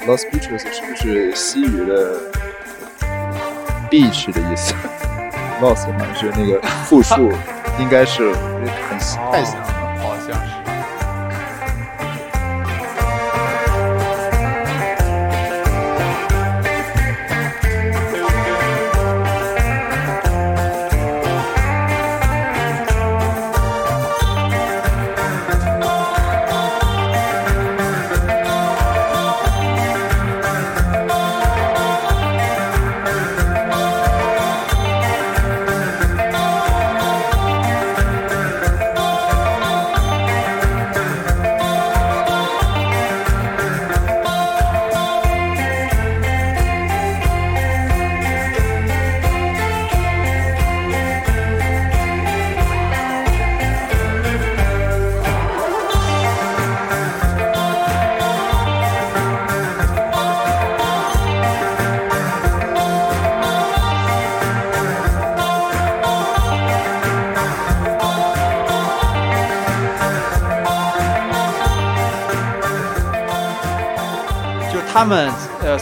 [0.06, 2.18] Los Beaches 是不是西语的
[3.90, 4.74] beach 的意思？
[5.62, 7.30] Los 好像是那个复数，
[7.78, 8.64] 应该是很
[9.32, 9.98] 太像了。
[10.02, 10.61] 好像是。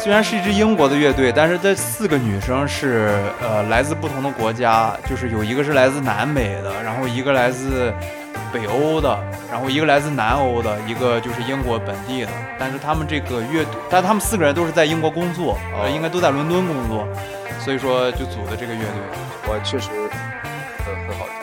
[0.03, 7.93] 虽然是一支英国的乐队，但是这四个女生是呃来自不同的国家，就是有一个是来自南美的，然后一个来自
[8.51, 9.23] 北欧的，
[9.53, 12.29] 然后一个来自南欧的，一个就是英国本地的。
[12.59, 17.07] 但是他们这个乐队，但他们四个人都是在英国工作，呃，应该都在伦敦工作，
[17.59, 18.89] 所以说就组的这个乐队。
[19.49, 19.91] 我确实
[20.83, 21.35] 很很好听。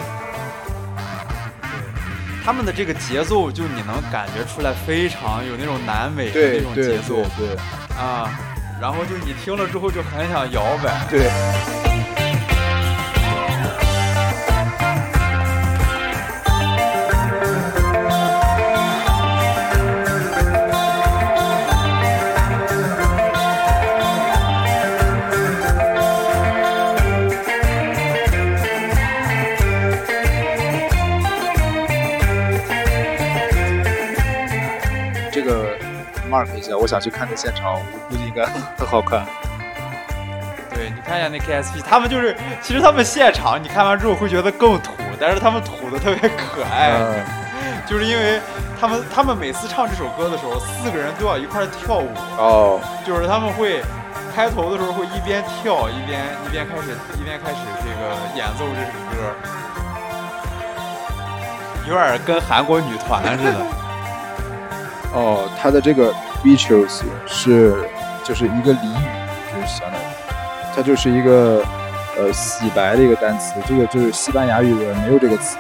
[2.44, 7.58] 他们的这个节奏，就你能感觉出来，非常有那种南美的那种节奏对对
[7.96, 8.30] 啊，
[8.80, 11.08] 然后就你听了之后就很想摇摆。
[11.10, 11.87] 对。
[36.38, 39.26] Mark 一下，我想去看那现场，我估计应该很好看。
[40.70, 47.26] 对，你看一下那 KSP，他们就是，其实他们现场你看完之后会觉得更土，但是他们土的特别可爱，嗯
[47.88, 48.40] 就是因为
[48.80, 53.82] 他们他们每次唱这首歌的时候，四个人都要一块跳舞，哦， 就是他们会
[54.36, 59.34] 开头的时候会一边跳一边一边开始一边开始这个演奏这首歌，
[61.88, 63.66] 有点跟韩国女团似的。
[65.14, 66.14] 哦，他的这个
[66.48, 67.76] Beaches 是
[68.24, 69.06] 就是一个俚语，
[69.54, 70.06] 就是相当于
[70.74, 71.62] 它就是一个
[72.18, 75.58] 呃洗白的一个单词，这个就是西班牙语文没有这个词，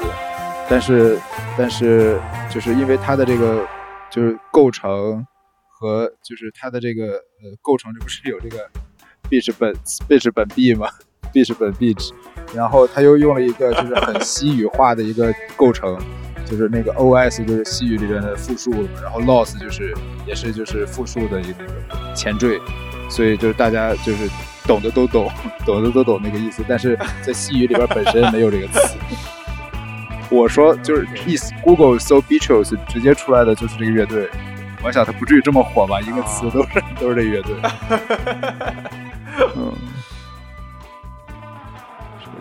[0.69, 1.19] 但是
[1.57, 2.17] 但是
[2.49, 3.67] 就是因为它的这个
[4.09, 5.27] 就是构成
[5.69, 8.65] 和就是它的这个呃构成，这不是有这个
[9.29, 9.73] beach 本
[10.07, 10.87] beach 本 b 吗？
[11.33, 12.11] beach 本 beach，
[12.53, 15.97] 然后他又用了一个就是很西语化的一个构成。
[16.49, 18.71] 就是那个 OS 就是西语里边的复数，
[19.03, 19.93] 然后 loss 就是
[20.25, 21.65] 也是就是复数的一个
[22.15, 22.57] 前缀，
[23.09, 24.29] 所以就是大家就是
[24.65, 25.29] 懂的都懂，
[25.65, 28.95] 懂的都懂那个意思，但是在西语里边本身没有这个词。
[30.31, 34.29] 我说就是意思，Google 搜 Beatles 直接出来的就是这个乐队，
[34.81, 35.99] 我想他不至于这么火吧？
[35.99, 37.55] 一个词都是、都是这个乐队。
[39.57, 39.73] 嗯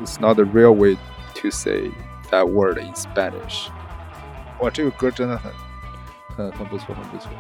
[0.07, 0.97] ，It's not the real way
[1.35, 1.91] to say
[2.31, 3.69] that word in Spanish。
[4.61, 5.53] 哇，这个歌真的很
[6.37, 7.31] 很很不错，很不错。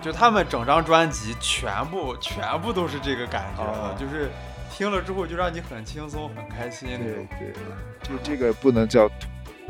[0.00, 4.30] 就他们整张专辑全部全部都是这个感觉就是
[4.70, 7.26] 听了之后就让你很轻松、很开心那种。
[7.38, 7.52] 对，
[8.02, 9.26] 就这个不能叫土，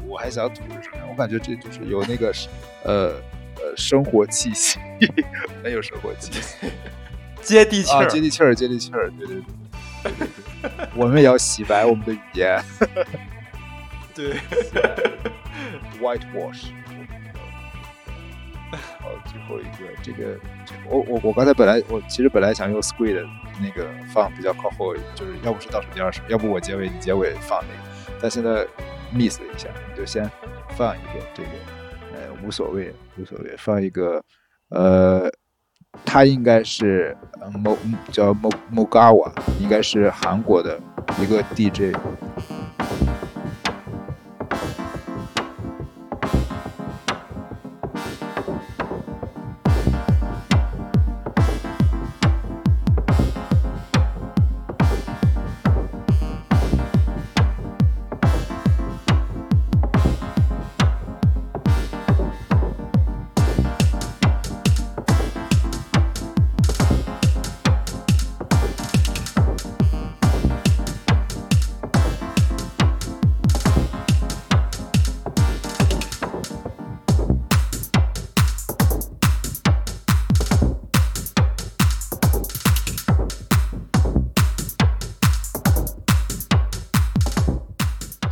[0.06, 1.06] 我还想土是什么？
[1.10, 2.30] 我感觉这就是有那个
[2.84, 3.14] 呃
[3.56, 4.78] 呃生活气息，
[5.64, 6.70] 很有生活气息，
[7.40, 9.42] 接地气儿、啊，接地气儿，接地气儿，对对对
[10.02, 10.28] 对对对，
[10.94, 12.62] 我们也要洗白我们的语言。
[14.14, 14.36] 对
[16.00, 16.66] ，whitewash。
[19.00, 23.26] 好，最后一个，这个，这个我我我刚才本来我其实本来想用 squid
[23.62, 27.68] 那个放比较靠后，就是要不是倒数第二首，要不我结尾你结尾放那
[28.12, 28.66] 个，但现在
[29.14, 30.30] miss 了一下，就先
[30.76, 31.48] 放一个这个，
[32.12, 34.22] 呃，无所谓，无所谓，放一个，
[34.68, 35.30] 呃，
[36.04, 37.76] 他应该是呃某
[38.12, 40.78] 叫 mo mogawa，应该是韩国的
[41.20, 41.96] 一个 DJ。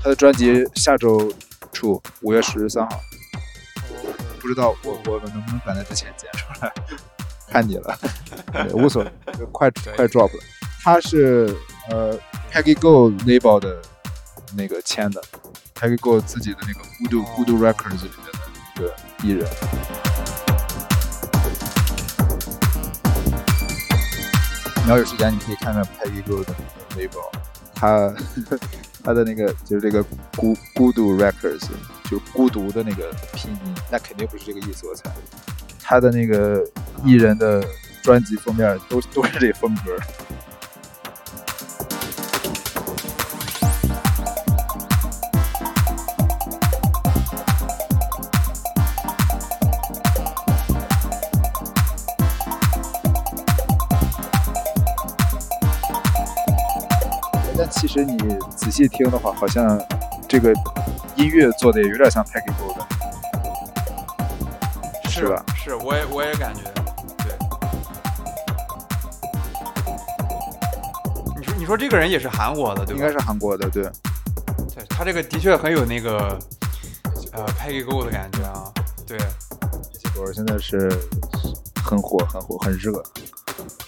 [0.06, 1.34] 他的专辑下周
[1.72, 3.00] 出，五月十三号。
[4.38, 6.72] 不知道我我们能不能赶在之前剪出来，
[7.50, 7.98] 看你了，
[8.52, 10.44] 对无所谓，就快快 drop 了。
[10.84, 11.52] 他是
[11.90, 12.16] 呃
[12.52, 13.82] Peggy Go label 的
[14.56, 15.20] 那个签的
[15.74, 19.50] ，Peggy Go 自己的那个 Voodoo Voodoo Records 里面的一个艺人。
[24.84, 26.54] 你要有时间，你可以看看 Peggy Go 的
[26.96, 27.28] label，
[27.74, 28.14] 他
[29.06, 30.04] 他的那个就是这个
[30.36, 31.68] 孤孤独 Records，
[32.10, 35.08] 就是孤独的那个拼音，那肯定不是这个意思，我猜。
[35.80, 36.68] 他的那个
[37.04, 37.64] 艺人的
[38.02, 39.96] 专辑封面都都是这风格。
[57.96, 59.80] 实你仔细听的话，好像
[60.28, 60.52] 这个
[61.16, 62.86] 音乐做的也有点像 Peggy Gou 的，
[65.08, 65.42] 是吧？
[65.54, 66.60] 是，我也我也感觉，
[67.24, 67.32] 对。
[71.36, 73.00] 你说你说这个人也是韩国的，对吧？
[73.00, 73.84] 应该是韩国的，对。
[74.74, 76.38] 对他这个的确很有那个
[77.32, 78.70] 呃 Peggy Gou 的感觉啊，
[79.06, 79.18] 对
[80.20, 80.90] 我现在是
[81.82, 83.02] 很火，很火，很热，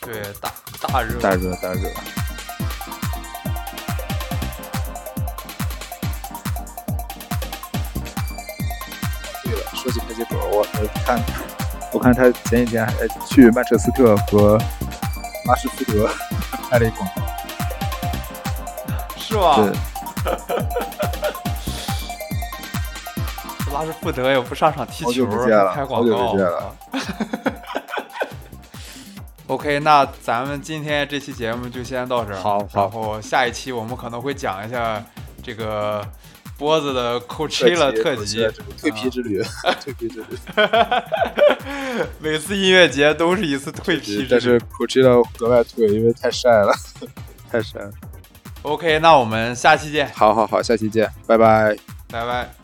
[0.01, 0.51] 对，大
[0.89, 1.90] 大热大热大热。
[9.81, 10.65] 说起 Peggy Gou，我我
[11.05, 11.23] 看
[11.93, 14.59] 我看他前几天还去曼彻斯特和
[15.47, 16.11] 拉什福德
[16.69, 17.23] 拍了一广告。
[19.17, 19.55] 是吧？
[19.57, 19.71] 对，
[23.73, 25.25] 拉什福德也不上场踢球
[25.73, 26.35] 拍广告。
[29.47, 32.41] OK，那咱们今天这期节目就先到这儿。
[32.41, 35.01] 好好然后下一期我们可能会讲一下
[35.43, 36.05] 这个
[36.59, 38.44] 波子的 Coachella 特辑，
[38.82, 39.40] 蜕皮之旅，
[39.80, 40.26] 蜕皮之旅。
[42.18, 44.28] 每次音乐节都是一次蜕皮之旅。
[44.28, 46.74] 但是 Coachella 格外蜕，因为太晒了，
[47.51, 47.90] 太晒了。
[48.62, 51.76] OK，那我们下期见，好好好，下期见，拜拜。
[52.10, 52.57] 拜拜。